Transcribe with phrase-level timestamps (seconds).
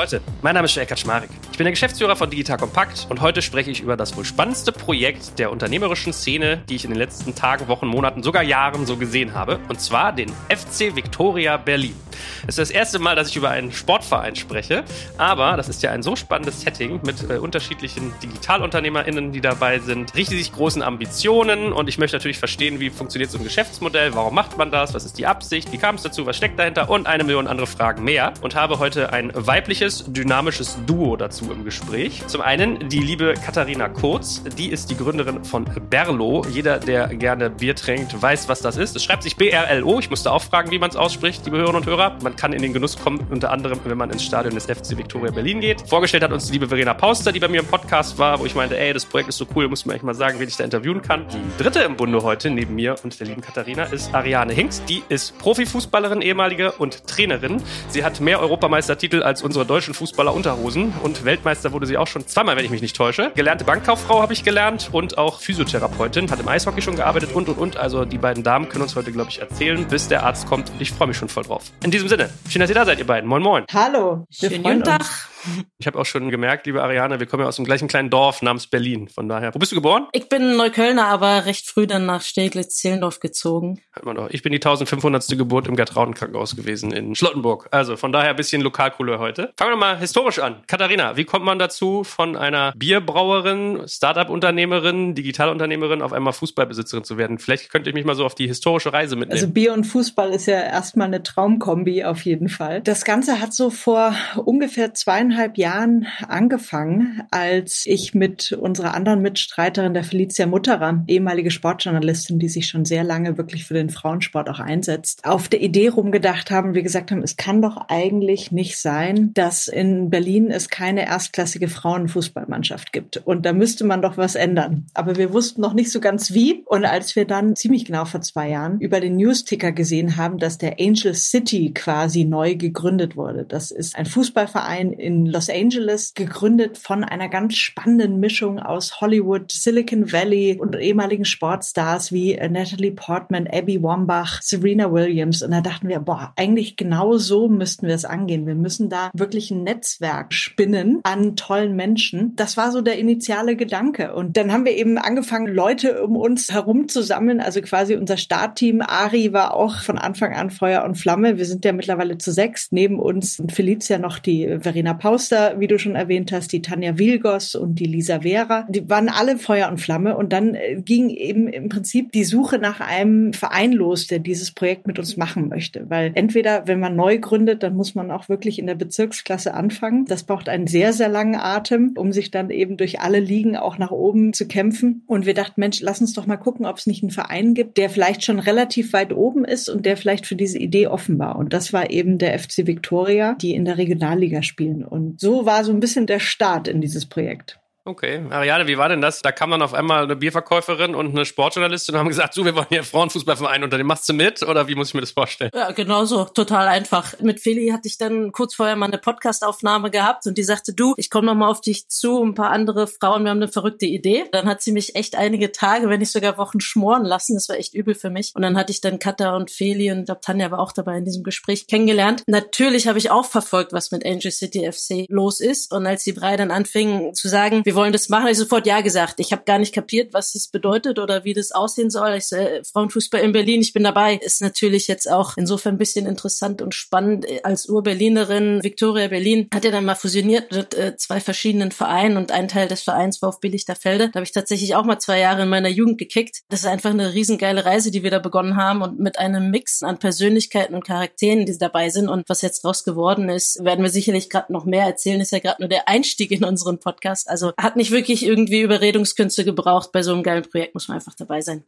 [0.00, 1.28] Leute, mein Name ist Joel Kaczmarek.
[1.52, 4.72] Ich bin der Geschäftsführer von Digital Kompakt und heute spreche ich über das wohl spannendste
[4.72, 8.96] Projekt der unternehmerischen Szene, die ich in den letzten Tagen, Wochen, Monaten, sogar Jahren so
[8.96, 9.60] gesehen habe.
[9.68, 11.94] Und zwar den FC Victoria Berlin.
[12.42, 14.84] Es ist das erste Mal, dass ich über einen Sportverein spreche,
[15.18, 20.14] aber das ist ja ein so spannendes Setting mit äh, unterschiedlichen DigitalunternehmerInnen, die dabei sind,
[20.14, 24.56] riesig großen Ambitionen und ich möchte natürlich verstehen, wie funktioniert so ein Geschäftsmodell, warum macht
[24.56, 27.24] man das, was ist die Absicht, wie kam es dazu, was steckt dahinter und eine
[27.24, 32.26] Million andere Fragen mehr und habe heute ein weibliches, dynamisches Duo dazu im Gespräch.
[32.26, 36.44] Zum einen die liebe Katharina Kurz, die ist die Gründerin von Berlo.
[36.50, 38.96] Jeder, der gerne Bier trinkt, weiß, was das ist.
[38.96, 39.98] Es schreibt sich B-R-L-O.
[39.98, 42.16] Ich musste auch fragen, wie man es ausspricht, liebe Hörerinnen und Hörer.
[42.22, 45.30] Man kann in den Genuss kommen, unter anderem, wenn man ins Stadion des FC Victoria
[45.30, 45.88] Berlin geht.
[45.88, 48.54] Vorgestellt hat uns die liebe Verena Pauster, die bei mir im Podcast war, wo ich
[48.54, 50.64] meinte, ey, das Projekt ist so cool, muss man echt mal sagen, wen ich da
[50.64, 51.26] interviewen kann.
[51.28, 54.82] Die dritte im Bunde heute neben mir und der lieben Katharina ist Ariane Hinks.
[54.88, 57.62] Die ist Profifußballerin, ehemalige und Trainerin.
[57.88, 62.26] Sie hat mehr Europameistertitel als unsere deutschen Fußballer Unterhosen und Weltmeister wurde sie auch schon
[62.26, 63.30] zweimal, wenn ich mich nicht täusche.
[63.36, 67.56] Gelernte Bankkauffrau habe ich gelernt und auch Physiotherapeutin, hat im Eishockey schon gearbeitet und und
[67.56, 67.76] und.
[67.76, 70.82] Also die beiden Damen können uns heute, glaube ich, erzählen, bis der Arzt kommt und
[70.82, 71.70] ich freue mich schon voll drauf.
[71.84, 73.28] In diesem Sinne, schön, dass ihr da seid, ihr beiden.
[73.28, 73.64] Moin, moin.
[73.72, 74.26] Hallo.
[74.30, 75.29] Schönen guten Tag.
[75.78, 78.42] Ich habe auch schon gemerkt, liebe Ariane, wir kommen ja aus einem gleichen kleinen Dorf
[78.42, 79.08] namens Berlin.
[79.08, 80.06] Von daher, wo bist du geboren?
[80.12, 83.80] Ich bin Neuköllner, aber recht früh dann nach Steglitz-Zehlendorf gezogen.
[83.92, 84.30] Hört man doch.
[84.30, 85.38] Ich bin die 1500.
[85.38, 87.68] Geburt im Gertrauden-Krankenhaus gewesen in Schlottenburg.
[87.70, 89.52] Also von daher ein bisschen Lokalcouleur heute.
[89.56, 90.62] Fangen wir mal historisch an.
[90.66, 97.38] Katharina, wie kommt man dazu, von einer Bierbrauerin, Startup-Unternehmerin, Digitalunternehmerin auf einmal Fußballbesitzerin zu werden?
[97.38, 99.40] Vielleicht könnt ihr mich mal so auf die historische Reise mitnehmen.
[99.40, 102.82] Also Bier und Fußball ist ja erstmal eine Traumkombi auf jeden Fall.
[102.82, 109.94] Das Ganze hat so vor ungefähr zweieinhalb Jahren angefangen, als ich mit unserer anderen Mitstreiterin,
[109.94, 114.60] der Felicia Mutterer, ehemalige Sportjournalistin, die sich schon sehr lange wirklich für den Frauensport auch
[114.60, 119.30] einsetzt, auf der Idee rumgedacht haben, wir gesagt haben, es kann doch eigentlich nicht sein,
[119.34, 123.16] dass in Berlin es keine erstklassige Frauenfußballmannschaft gibt.
[123.18, 124.86] Und da müsste man doch was ändern.
[124.94, 126.62] Aber wir wussten noch nicht so ganz wie.
[126.66, 130.58] Und als wir dann ziemlich genau vor zwei Jahren über den Newsticker gesehen haben, dass
[130.58, 133.44] der Angel City quasi neu gegründet wurde.
[133.44, 139.50] Das ist ein Fußballverein in Los Angeles, gegründet von einer ganz spannenden Mischung aus Hollywood,
[139.50, 145.42] Silicon Valley und ehemaligen Sportstars wie äh, Natalie Portman, Abby Wambach, Serena Williams.
[145.42, 148.46] Und da dachten wir, boah, eigentlich genau so müssten wir es angehen.
[148.46, 152.34] Wir müssen da wirklich ein Netzwerk spinnen an tollen Menschen.
[152.36, 154.14] Das war so der initiale Gedanke.
[154.14, 157.40] Und dann haben wir eben angefangen, Leute um uns herum zu sammeln.
[157.40, 158.82] Also quasi unser Startteam.
[158.82, 161.38] Ari war auch von Anfang an Feuer und Flamme.
[161.38, 162.68] Wir sind ja mittlerweile zu sechs.
[162.70, 166.96] Neben uns und Felicia noch die Verena Pauster, wie du schon erwähnt hast, die Tanja
[166.96, 168.64] Wilgos und die Lisa Vera.
[168.68, 170.16] Die waren alle Feuer und Flamme.
[170.16, 174.52] Und dann äh, ging eben im Prinzip die Suche nach einem Verein los, der dieses
[174.52, 175.90] Projekt mit uns machen möchte.
[175.90, 180.04] Weil entweder, wenn man neu gründet, dann muss man auch wirklich in der Bezirksklasse anfangen.
[180.04, 183.78] Das braucht einen sehr, sehr langen Atem, um sich dann eben durch alle Ligen auch
[183.78, 185.02] nach oben zu kämpfen.
[185.08, 187.78] Und wir dachten, Mensch, lass uns doch mal gucken, ob es nicht einen Verein gibt,
[187.78, 191.34] der vielleicht schon relativ weit oben ist und der vielleicht für diese Idee offen war.
[191.34, 194.84] Und das war eben der FC Victoria, die in der Regionalliga spielen.
[194.84, 197.59] Und so war so ein bisschen der Start in dieses Projekt.
[197.86, 199.22] Okay, Ariane, wie war denn das?
[199.22, 202.54] Da kam dann auf einmal eine Bierverkäuferin und eine Sportjournalistin und haben gesagt, so, wir
[202.54, 205.50] wollen hier Frauenfußballverein unter dem machst du mit oder wie muss ich mir das vorstellen?
[205.54, 207.18] Ja, genau so, total einfach.
[207.20, 210.92] Mit Feli hatte ich dann kurz vorher mal eine Podcastaufnahme gehabt und die sagte, du,
[210.98, 213.86] ich komme noch mal auf dich zu, ein paar andere Frauen, wir haben eine verrückte
[213.86, 214.24] Idee.
[214.30, 217.32] Dann hat sie mich echt einige Tage, wenn nicht sogar Wochen schmoren lassen.
[217.32, 218.32] Das war echt übel für mich.
[218.34, 220.98] Und dann hatte ich dann Katha und Feli und ich glaube, Tanja war auch dabei
[220.98, 222.24] in diesem Gespräch kennengelernt.
[222.26, 225.72] Natürlich habe ich auch verfolgt, was mit Angel City FC los ist.
[225.72, 228.66] Und als die drei dann anfingen zu sagen, wir wollen das machen, habe ich sofort
[228.66, 229.20] Ja gesagt.
[229.20, 232.14] Ich habe gar nicht kapiert, was das bedeutet oder wie das aussehen soll.
[232.14, 234.16] Ich äh, Frauenfußball in Berlin, ich bin dabei.
[234.16, 237.26] Ist natürlich jetzt auch insofern ein bisschen interessant und spannend.
[237.44, 242.32] Als Ur-Berlinerin, Victoria Berlin hat ja dann mal fusioniert mit äh, zwei verschiedenen Vereinen und
[242.32, 244.08] ein Teil des Vereins war auf Billigterfelde.
[244.08, 246.40] Da habe ich tatsächlich auch mal zwei Jahre in meiner Jugend gekickt.
[246.48, 249.84] Das ist einfach eine riesengeile Reise, die wir da begonnen haben und mit einem Mix
[249.84, 253.90] an Persönlichkeiten und Charakteren, die dabei sind und was jetzt draus geworden ist, werden wir
[253.90, 255.20] sicherlich gerade noch mehr erzählen.
[255.20, 257.30] Ist ja gerade nur der Einstieg in unseren Podcast.
[257.30, 259.92] Also hat nicht wirklich irgendwie Überredungskünste gebraucht.
[259.92, 261.64] Bei so einem geilen Projekt muss man einfach dabei sein.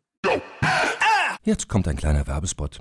[1.44, 2.80] Jetzt kommt ein kleiner Werbespot.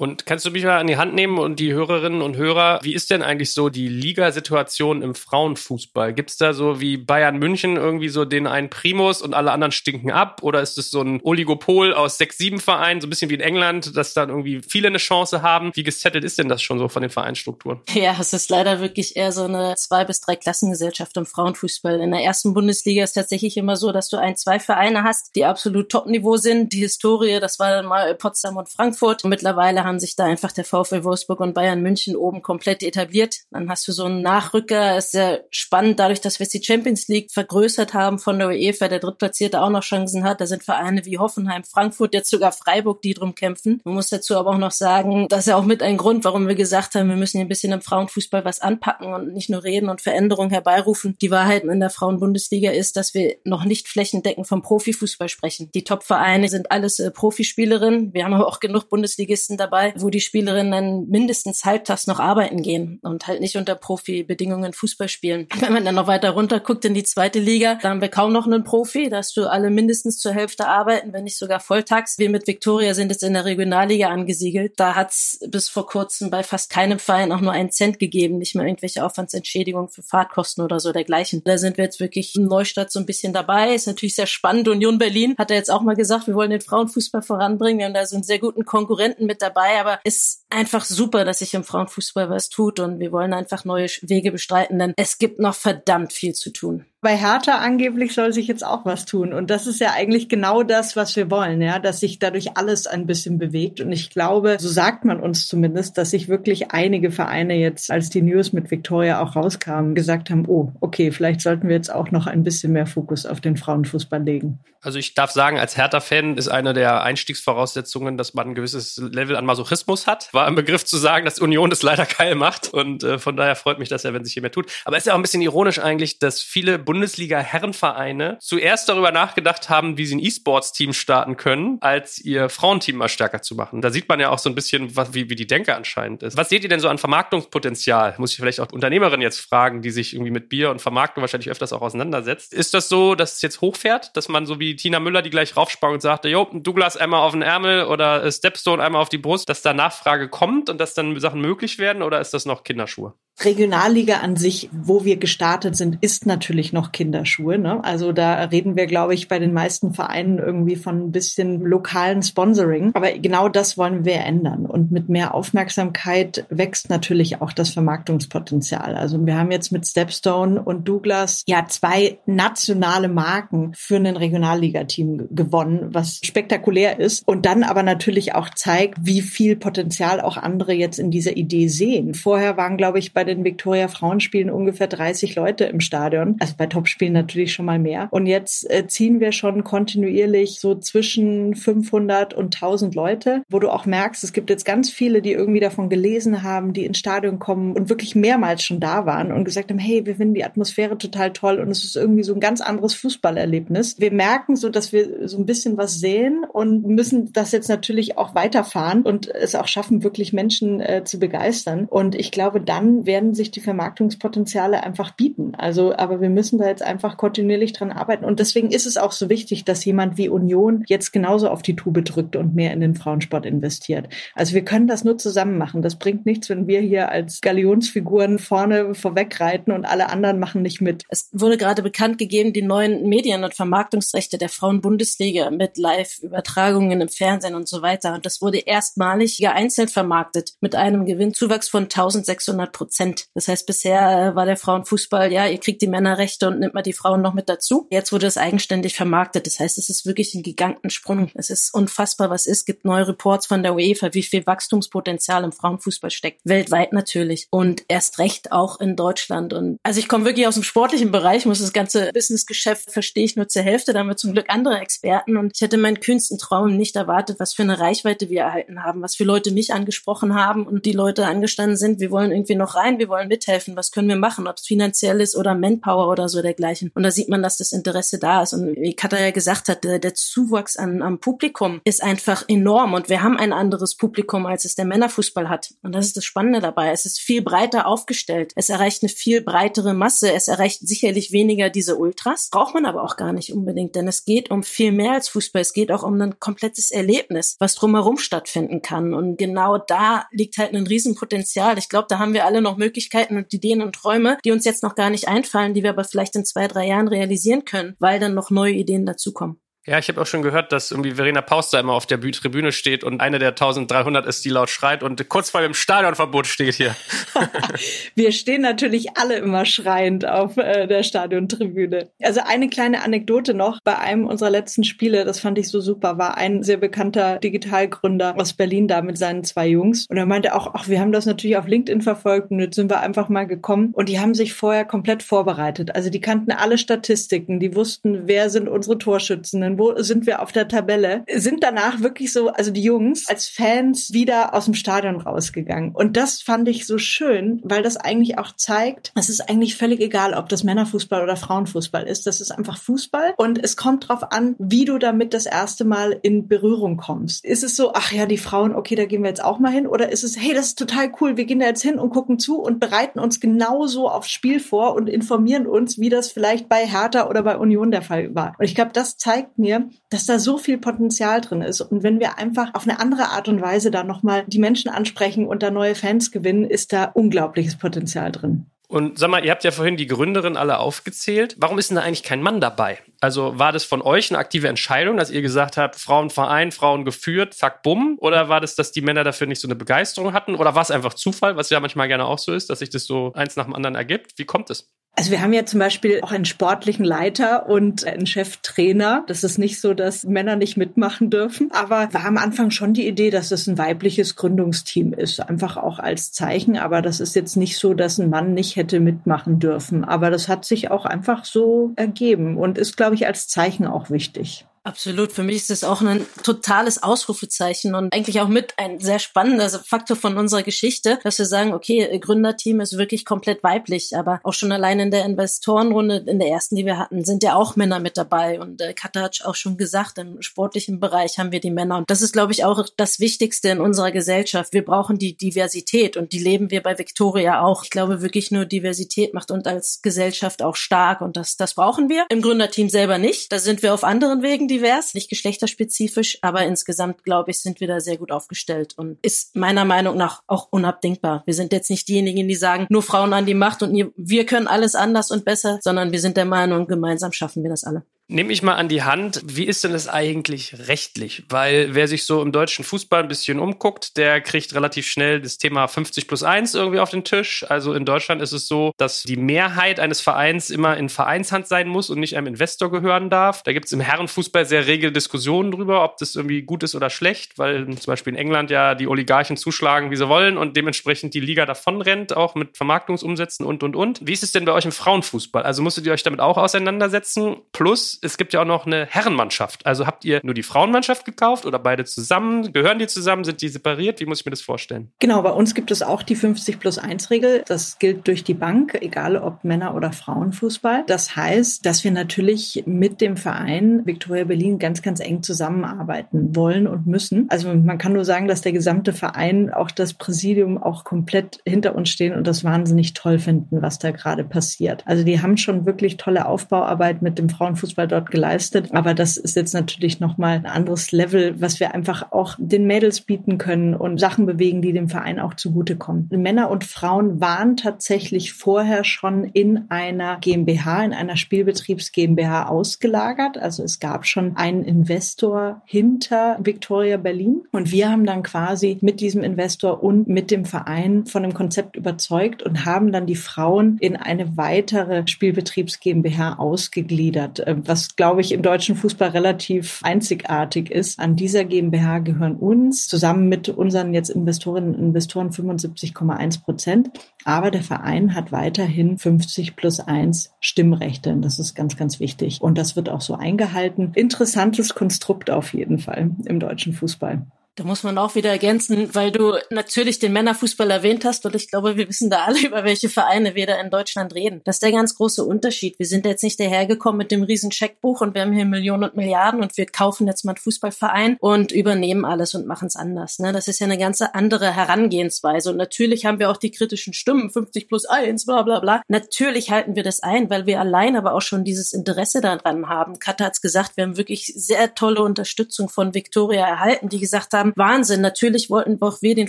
[0.00, 2.94] Und kannst du mich mal an die Hand nehmen und die Hörerinnen und Hörer, wie
[2.94, 6.14] ist denn eigentlich so die Ligasituation im Frauenfußball?
[6.14, 9.72] Gibt es da so wie Bayern München irgendwie so den einen Primus und alle anderen
[9.72, 10.42] stinken ab?
[10.42, 13.42] Oder ist es so ein Oligopol aus sechs, sieben Vereinen, so ein bisschen wie in
[13.42, 15.70] England, dass dann irgendwie viele eine Chance haben?
[15.74, 17.80] Wie gesettelt ist denn das schon so von den Vereinsstrukturen?
[17.92, 22.00] Ja, es ist leider wirklich eher so eine zwei bis drei Klassengesellschaft im Frauenfußball.
[22.00, 25.44] In der ersten Bundesliga ist tatsächlich immer so, dass du ein, zwei Vereine hast, die
[25.44, 26.72] absolut Top-Niveau sind.
[26.72, 29.24] Die Historie, das war dann mal Potsdam und Frankfurt.
[29.24, 33.38] Mittlerweile haben sich da einfach der VfL Wolfsburg und Bayern München oben komplett etabliert.
[33.50, 37.32] Dann hast du so einen Nachrücker, ist sehr spannend, dadurch, dass wir die Champions League
[37.32, 40.40] vergrößert haben von der UEFA, der Drittplatzierte auch noch Chancen hat.
[40.40, 43.80] Da sind Vereine wie Hoffenheim, Frankfurt, jetzt sogar Freiburg, die drum kämpfen.
[43.84, 46.46] Man muss dazu aber auch noch sagen, das ist ja auch mit ein Grund, warum
[46.46, 49.64] wir gesagt haben, wir müssen hier ein bisschen im Frauenfußball was anpacken und nicht nur
[49.64, 51.16] reden und Veränderungen herbeirufen.
[51.20, 55.70] Die Wahrheit in der Frauenbundesliga ist, dass wir noch nicht flächendeckend vom Profifußball sprechen.
[55.72, 58.12] Die Top-Vereine sind alles äh, Profispielerinnen.
[58.12, 62.62] Wir haben aber auch genug Bundesligisten dabei, dabei, wo die Spielerinnen mindestens halbtags noch arbeiten
[62.62, 65.48] gehen und halt nicht unter Profibedingungen Fußball spielen.
[65.58, 68.32] Wenn man dann noch weiter runter guckt in die zweite Liga, da haben wir kaum
[68.32, 72.18] noch einen Profi, da hast du alle mindestens zur Hälfte arbeiten, wenn nicht sogar volltags.
[72.18, 74.74] Wir mit Victoria sind jetzt in der Regionalliga angesiedelt.
[74.76, 78.54] Da hat's bis vor kurzem bei fast keinem Verein auch nur einen Cent gegeben, nicht
[78.54, 81.42] mehr irgendwelche Aufwandsentschädigungen für Fahrtkosten oder so dergleichen.
[81.44, 83.74] Da sind wir jetzt wirklich in Neustadt so ein bisschen dabei.
[83.74, 84.68] Ist natürlich sehr spannend.
[84.68, 87.78] Union Berlin hat er jetzt auch mal gesagt, wir wollen den Frauenfußball voranbringen.
[87.78, 91.38] Wir haben da so einen sehr guten Konkurrenten mit dabei, aber ist einfach super, dass
[91.38, 95.38] sich im Frauenfußball was tut und wir wollen einfach neue Wege bestreiten, denn es gibt
[95.38, 96.86] noch verdammt viel zu tun.
[97.02, 99.32] Bei Hertha angeblich soll sich jetzt auch was tun.
[99.32, 102.86] Und das ist ja eigentlich genau das, was wir wollen, ja, dass sich dadurch alles
[102.86, 103.80] ein bisschen bewegt.
[103.80, 108.10] Und ich glaube, so sagt man uns zumindest, dass sich wirklich einige Vereine jetzt, als
[108.10, 112.10] die News mit Victoria auch rauskamen, gesagt haben, oh, okay, vielleicht sollten wir jetzt auch
[112.10, 114.58] noch ein bisschen mehr Fokus auf den Frauenfußball legen.
[114.82, 119.36] Also ich darf sagen, als Hertha-Fan ist eine der Einstiegsvoraussetzungen, dass man ein gewisses Level
[119.36, 120.32] an Masochismus hat.
[120.32, 122.72] War im Begriff zu sagen, dass Union das leider geil macht.
[122.72, 124.70] Und äh, von daher freut mich das ja, wenn sich hier mehr tut.
[124.86, 129.68] Aber es ist ja auch ein bisschen ironisch eigentlich, dass viele Bundesliga-Herrenvereine zuerst darüber nachgedacht
[129.68, 133.80] haben, wie sie ein E-Sports-Team starten können, als ihr Frauenteam mal stärker zu machen.
[133.80, 136.36] Da sieht man ja auch so ein bisschen, was, wie, wie die Denke anscheinend ist.
[136.36, 138.16] Was seht ihr denn so an Vermarktungspotenzial?
[138.18, 141.48] Muss ich vielleicht auch Unternehmerinnen jetzt fragen, die sich irgendwie mit Bier und Vermarktung wahrscheinlich
[141.48, 142.52] öfters auch auseinandersetzt.
[142.52, 145.56] Ist das so, dass es jetzt hochfährt, dass man so wie Tina Müller, die gleich
[145.56, 149.48] raufsprang und sagte, jo, Douglas einmal auf den Ärmel oder Stepstone einmal auf die Brust,
[149.48, 153.14] dass da Nachfrage kommt und dass dann Sachen möglich werden oder ist das noch Kinderschuhe?
[153.44, 157.58] Regionalliga an sich, wo wir gestartet sind, ist natürlich noch Kinderschuhe.
[157.58, 157.82] Ne?
[157.84, 162.22] Also da reden wir, glaube ich, bei den meisten Vereinen irgendwie von ein bisschen lokalen
[162.22, 162.90] Sponsoring.
[162.94, 164.66] Aber genau das wollen wir ändern.
[164.66, 168.94] Und mit mehr Aufmerksamkeit wächst natürlich auch das Vermarktungspotenzial.
[168.94, 175.28] Also wir haben jetzt mit Stepstone und Douglas ja zwei nationale Marken für ein Regionalliga-Team
[175.30, 177.26] gewonnen, was spektakulär ist.
[177.26, 181.68] Und dann aber natürlich auch zeigt, wie viel Potenzial auch andere jetzt in dieser Idee
[181.68, 182.14] sehen.
[182.14, 186.36] Vorher waren, glaube ich, bei den Victoria Frauenspielen ungefähr 30 Leute im Stadion.
[186.40, 188.08] Also bei Topspielen natürlich schon mal mehr.
[188.10, 193.70] Und jetzt äh, ziehen wir schon kontinuierlich so zwischen 500 und 1000 Leute, wo du
[193.70, 197.38] auch merkst, es gibt jetzt ganz viele, die irgendwie davon gelesen haben, die ins Stadion
[197.38, 200.98] kommen und wirklich mehrmals schon da waren und gesagt haben, hey, wir finden die Atmosphäre
[200.98, 203.98] total toll und es ist irgendwie so ein ganz anderes Fußballerlebnis.
[203.98, 208.18] Wir merken so, dass wir so ein bisschen was sehen und müssen das jetzt natürlich
[208.18, 211.86] auch weiterfahren und es auch schaffen, wirklich Menschen äh, zu begeistern.
[211.86, 215.54] Und ich glaube, dann werden sich die Vermarktungspotenziale einfach bieten.
[215.58, 218.24] Also, aber wir müssen da jetzt einfach kontinuierlich dran arbeiten.
[218.24, 221.74] Und deswegen ist es auch so wichtig, dass jemand wie Union jetzt genauso auf die
[221.74, 224.08] Tube drückt und mehr in den Frauensport investiert.
[224.36, 225.82] Also wir können das nur zusammen machen.
[225.82, 230.80] Das bringt nichts, wenn wir hier als Galionsfiguren vorne vorwegreiten und alle anderen machen nicht
[230.80, 231.02] mit.
[231.08, 237.08] Es wurde gerade bekannt gegeben, die neuen Medien- und Vermarktungsrechte der Frauenbundesliga mit Live-Übertragungen im
[237.08, 238.14] Fernsehen und so weiter.
[238.14, 242.99] Und das wurde erstmalig ja einzeln vermarktet mit einem Gewinnzuwachs von 1600 Prozent.
[243.34, 246.92] Das heißt, bisher war der Frauenfußball, ja, ihr kriegt die Männerrechte und nimmt mal die
[246.92, 247.88] Frauen noch mit dazu.
[247.90, 249.46] Jetzt wurde es eigenständig vermarktet.
[249.46, 251.30] Das heißt, es ist wirklich ein Gigantensprung.
[251.34, 252.60] Es ist unfassbar, was ist.
[252.60, 256.42] Es gibt neue Reports von der UEFA, wie viel Wachstumspotenzial im Frauenfußball steckt.
[256.44, 257.46] Weltweit natürlich.
[257.50, 259.54] Und erst recht auch in Deutschland.
[259.54, 263.36] Und also ich komme wirklich aus dem sportlichen Bereich, muss das ganze Businessgeschäft verstehe ich
[263.36, 263.94] nur zur Hälfte.
[263.94, 265.38] Da haben wir zum Glück andere Experten.
[265.38, 269.00] Und ich hätte meinen kühnsten Traum nicht erwartet, was für eine Reichweite wir erhalten haben,
[269.00, 272.74] was für Leute mich angesprochen haben und die Leute angestanden sind, wir wollen irgendwie noch
[272.74, 276.28] rein, wir wollen mithelfen, was können wir machen, ob es finanziell ist oder Manpower oder
[276.28, 276.90] so dergleichen.
[276.94, 278.52] Und da sieht man, dass das Interesse da ist.
[278.52, 282.94] Und wie Katha ja gesagt hat, der, der Zuwachs an, am Publikum ist einfach enorm
[282.94, 285.74] und wir haben ein anderes Publikum, als es der Männerfußball hat.
[285.82, 286.90] Und das ist das Spannende dabei.
[286.90, 288.52] Es ist viel breiter aufgestellt.
[288.56, 290.32] Es erreicht eine viel breitere Masse.
[290.32, 292.48] Es erreicht sicherlich weniger diese Ultras.
[292.50, 295.62] Braucht man aber auch gar nicht unbedingt, denn es geht um viel mehr als Fußball.
[295.62, 299.14] Es geht auch um ein komplettes Erlebnis, was drumherum stattfinden kann.
[299.14, 301.78] Und genau da liegt halt ein Riesenpotenzial.
[301.78, 304.82] Ich glaube, da haben wir alle noch Möglichkeiten und Ideen und Träume, die uns jetzt
[304.82, 308.18] noch gar nicht einfallen, die wir aber vielleicht in zwei, drei Jahren realisieren können, weil
[308.18, 309.60] dann noch neue Ideen dazukommen.
[309.86, 313.02] Ja, ich habe auch schon gehört, dass irgendwie Verena Pauster immer auf der Tribüne steht
[313.02, 316.94] und eine der 1300 ist, die laut schreit und kurz vor dem Stadionverbot steht hier.
[318.14, 322.10] Wir stehen natürlich alle immer schreiend auf äh, der Stadiontribüne.
[322.22, 323.78] Also eine kleine Anekdote noch.
[323.82, 328.34] Bei einem unserer letzten Spiele, das fand ich so super, war ein sehr bekannter Digitalgründer
[328.38, 330.06] aus Berlin da mit seinen zwei Jungs.
[330.10, 332.90] Und er meinte auch, ach, wir haben das natürlich auf LinkedIn verfolgt und jetzt sind
[332.90, 333.90] wir einfach mal gekommen.
[333.94, 335.94] Und die haben sich vorher komplett vorbereitet.
[335.94, 340.42] Also die kannten alle Statistiken, die wussten, wer sind unsere Torschützen Freundinnen, wo sind wir
[340.42, 344.74] auf der Tabelle, sind danach wirklich so, also die Jungs als Fans wieder aus dem
[344.74, 345.92] Stadion rausgegangen.
[345.94, 350.00] Und das fand ich so schön, weil das eigentlich auch zeigt, es ist eigentlich völlig
[350.00, 352.26] egal, ob das Männerfußball oder Frauenfußball ist.
[352.26, 356.18] Das ist einfach Fußball und es kommt drauf an, wie du damit das erste Mal
[356.22, 357.44] in Berührung kommst.
[357.44, 359.86] Ist es so, ach ja, die Frauen, okay, da gehen wir jetzt auch mal hin?
[359.86, 362.38] Oder ist es, hey, das ist total cool, wir gehen da jetzt hin und gucken
[362.38, 366.86] zu und bereiten uns genauso aufs Spiel vor und informieren uns, wie das vielleicht bei
[366.86, 368.54] Hertha oder bei Union der Fall war.
[368.58, 371.80] Und ich glaube, das zeigt mir, dass da so viel Potenzial drin ist.
[371.80, 375.46] Und wenn wir einfach auf eine andere Art und Weise da nochmal die Menschen ansprechen
[375.46, 378.66] und da neue Fans gewinnen, ist da unglaubliches Potenzial drin.
[378.88, 381.54] Und sag mal, ihr habt ja vorhin die Gründerin alle aufgezählt.
[381.58, 382.98] Warum ist denn da eigentlich kein Mann dabei?
[383.20, 387.52] Also war das von euch eine aktive Entscheidung, dass ihr gesagt habt, Frauenverein, Frauen geführt,
[387.52, 388.16] zack, bumm?
[388.18, 390.54] Oder war das, dass die Männer dafür nicht so eine Begeisterung hatten?
[390.54, 393.04] Oder war es einfach Zufall, was ja manchmal gerne auch so ist, dass sich das
[393.04, 394.38] so eins nach dem anderen ergibt?
[394.38, 394.88] Wie kommt es?
[395.16, 399.24] Also wir haben ja zum Beispiel auch einen sportlichen Leiter und einen Cheftrainer.
[399.26, 401.70] Das ist nicht so, dass Männer nicht mitmachen dürfen.
[401.72, 405.40] Aber war am Anfang schon die Idee, dass es ein weibliches Gründungsteam ist.
[405.40, 406.78] Einfach auch als Zeichen.
[406.78, 410.04] Aber das ist jetzt nicht so, dass ein Mann nicht hätte mitmachen dürfen.
[410.04, 414.10] Aber das hat sich auch einfach so ergeben und ist, glaube ich, als Zeichen auch
[414.10, 414.66] wichtig.
[414.82, 415.32] Absolut.
[415.32, 419.68] Für mich ist das auch ein totales Ausrufezeichen und eigentlich auch mit ein sehr spannender
[419.68, 424.54] Faktor von unserer Geschichte, dass wir sagen, okay, Gründerteam ist wirklich komplett weiblich, aber auch
[424.54, 428.00] schon allein in der Investorenrunde, in der ersten, die wir hatten, sind ja auch Männer
[428.00, 431.70] mit dabei und äh, Katha hat auch schon gesagt, im sportlichen Bereich haben wir die
[431.70, 434.72] Männer und das ist, glaube ich, auch das Wichtigste in unserer Gesellschaft.
[434.72, 437.84] Wir brauchen die Diversität und die leben wir bei Victoria auch.
[437.84, 442.08] Ich glaube wirklich nur Diversität macht uns als Gesellschaft auch stark und das, das brauchen
[442.08, 442.24] wir.
[442.30, 443.52] Im Gründerteam selber nicht.
[443.52, 447.88] Da sind wir auf anderen Wegen divers, nicht geschlechterspezifisch, aber insgesamt, glaube ich, sind wir
[447.88, 451.42] da sehr gut aufgestellt und ist meiner Meinung nach auch unabdingbar.
[451.44, 454.66] Wir sind jetzt nicht diejenigen, die sagen, nur Frauen an die Macht und wir können
[454.66, 458.04] alles anders und besser, sondern wir sind der Meinung, gemeinsam schaffen wir das alle.
[458.32, 461.42] Nehme ich mal an die Hand, wie ist denn das eigentlich rechtlich?
[461.48, 465.58] Weil wer sich so im deutschen Fußball ein bisschen umguckt, der kriegt relativ schnell das
[465.58, 467.66] Thema 50 plus 1 irgendwie auf den Tisch.
[467.68, 471.88] Also in Deutschland ist es so, dass die Mehrheit eines Vereins immer in Vereinshand sein
[471.88, 473.64] muss und nicht einem Investor gehören darf.
[473.64, 477.10] Da gibt es im Herrenfußball sehr rege Diskussionen drüber, ob das irgendwie gut ist oder
[477.10, 481.34] schlecht, weil zum Beispiel in England ja die Oligarchen zuschlagen, wie sie wollen und dementsprechend
[481.34, 484.24] die Liga davonrennt, auch mit Vermarktungsumsätzen und, und, und.
[484.24, 485.64] Wie ist es denn bei euch im Frauenfußball?
[485.64, 487.56] Also musstet ihr euch damit auch auseinandersetzen?
[487.72, 489.86] Plus, es gibt ja auch noch eine Herrenmannschaft.
[489.86, 492.72] Also habt ihr nur die Frauenmannschaft gekauft oder beide zusammen?
[492.72, 493.44] Gehören die zusammen?
[493.44, 494.20] Sind die separiert?
[494.20, 495.10] Wie muss ich mir das vorstellen?
[495.18, 497.62] Genau, bei uns gibt es auch die 50 plus 1 Regel.
[497.66, 501.04] Das gilt durch die Bank, egal ob Männer- oder Frauenfußball.
[501.06, 506.86] Das heißt, dass wir natürlich mit dem Verein Victoria Berlin ganz, ganz eng zusammenarbeiten wollen
[506.86, 507.46] und müssen.
[507.48, 511.94] Also man kann nur sagen, dass der gesamte Verein, auch das Präsidium auch komplett hinter
[511.94, 515.02] uns stehen und das wahnsinnig toll finden, was da gerade passiert.
[515.06, 518.88] Also die haben schon wirklich tolle Aufbauarbeit mit dem Frauenfußball dort geleistet.
[518.92, 523.20] Aber das ist jetzt natürlich nochmal ein anderes Level, was wir einfach auch den Mädels
[523.20, 526.28] bieten können und Sachen bewegen, die dem Verein auch zugutekommen.
[526.30, 533.58] Männer und Frauen waren tatsächlich vorher schon in einer GmbH, in einer Spielbetriebs GmbH ausgelagert.
[533.58, 539.20] Also es gab schon einen Investor hinter Victoria Berlin und wir haben dann quasi mit
[539.20, 543.98] diesem Investor und mit dem Verein von dem Konzept überzeugt und haben dann die Frauen
[544.00, 550.90] in eine weitere Spielbetriebs GmbH ausgegliedert, äh, was glaube ich im deutschen Fußball relativ einzigartig
[550.90, 551.18] ist.
[551.18, 557.10] An dieser GmbH gehören uns zusammen mit unseren jetzt Investorinnen und Investoren 75,1 Prozent.
[557.44, 561.30] Aber der Verein hat weiterhin 50 plus 1 Stimmrechte.
[561.30, 562.60] Und das ist ganz, ganz wichtig.
[562.62, 564.12] Und das wird auch so eingehalten.
[564.14, 567.46] Interessantes Konstrukt auf jeden Fall im deutschen Fußball.
[567.80, 571.70] Da muss man auch wieder ergänzen, weil du natürlich den Männerfußball erwähnt hast und ich
[571.70, 574.60] glaube, wir wissen da alle, über welche Vereine wir da in Deutschland reden.
[574.64, 575.98] Das ist der ganz große Unterschied.
[575.98, 579.16] Wir sind jetzt nicht dahergekommen mit dem riesen Scheckbuch und wir haben hier Millionen und
[579.16, 583.38] Milliarden und wir kaufen jetzt mal einen Fußballverein und übernehmen alles und machen es anders.
[583.38, 583.50] Ne?
[583.54, 587.48] Das ist ja eine ganz andere Herangehensweise und natürlich haben wir auch die kritischen Stimmen,
[587.48, 589.00] 50 plus 1, bla bla bla.
[589.08, 593.18] Natürlich halten wir das ein, weil wir allein aber auch schon dieses Interesse daran haben.
[593.18, 597.69] Katha hat's gesagt, wir haben wirklich sehr tolle Unterstützung von Victoria erhalten, die gesagt haben,
[597.76, 598.20] Wahnsinn.
[598.20, 599.48] Natürlich wollten auch wir den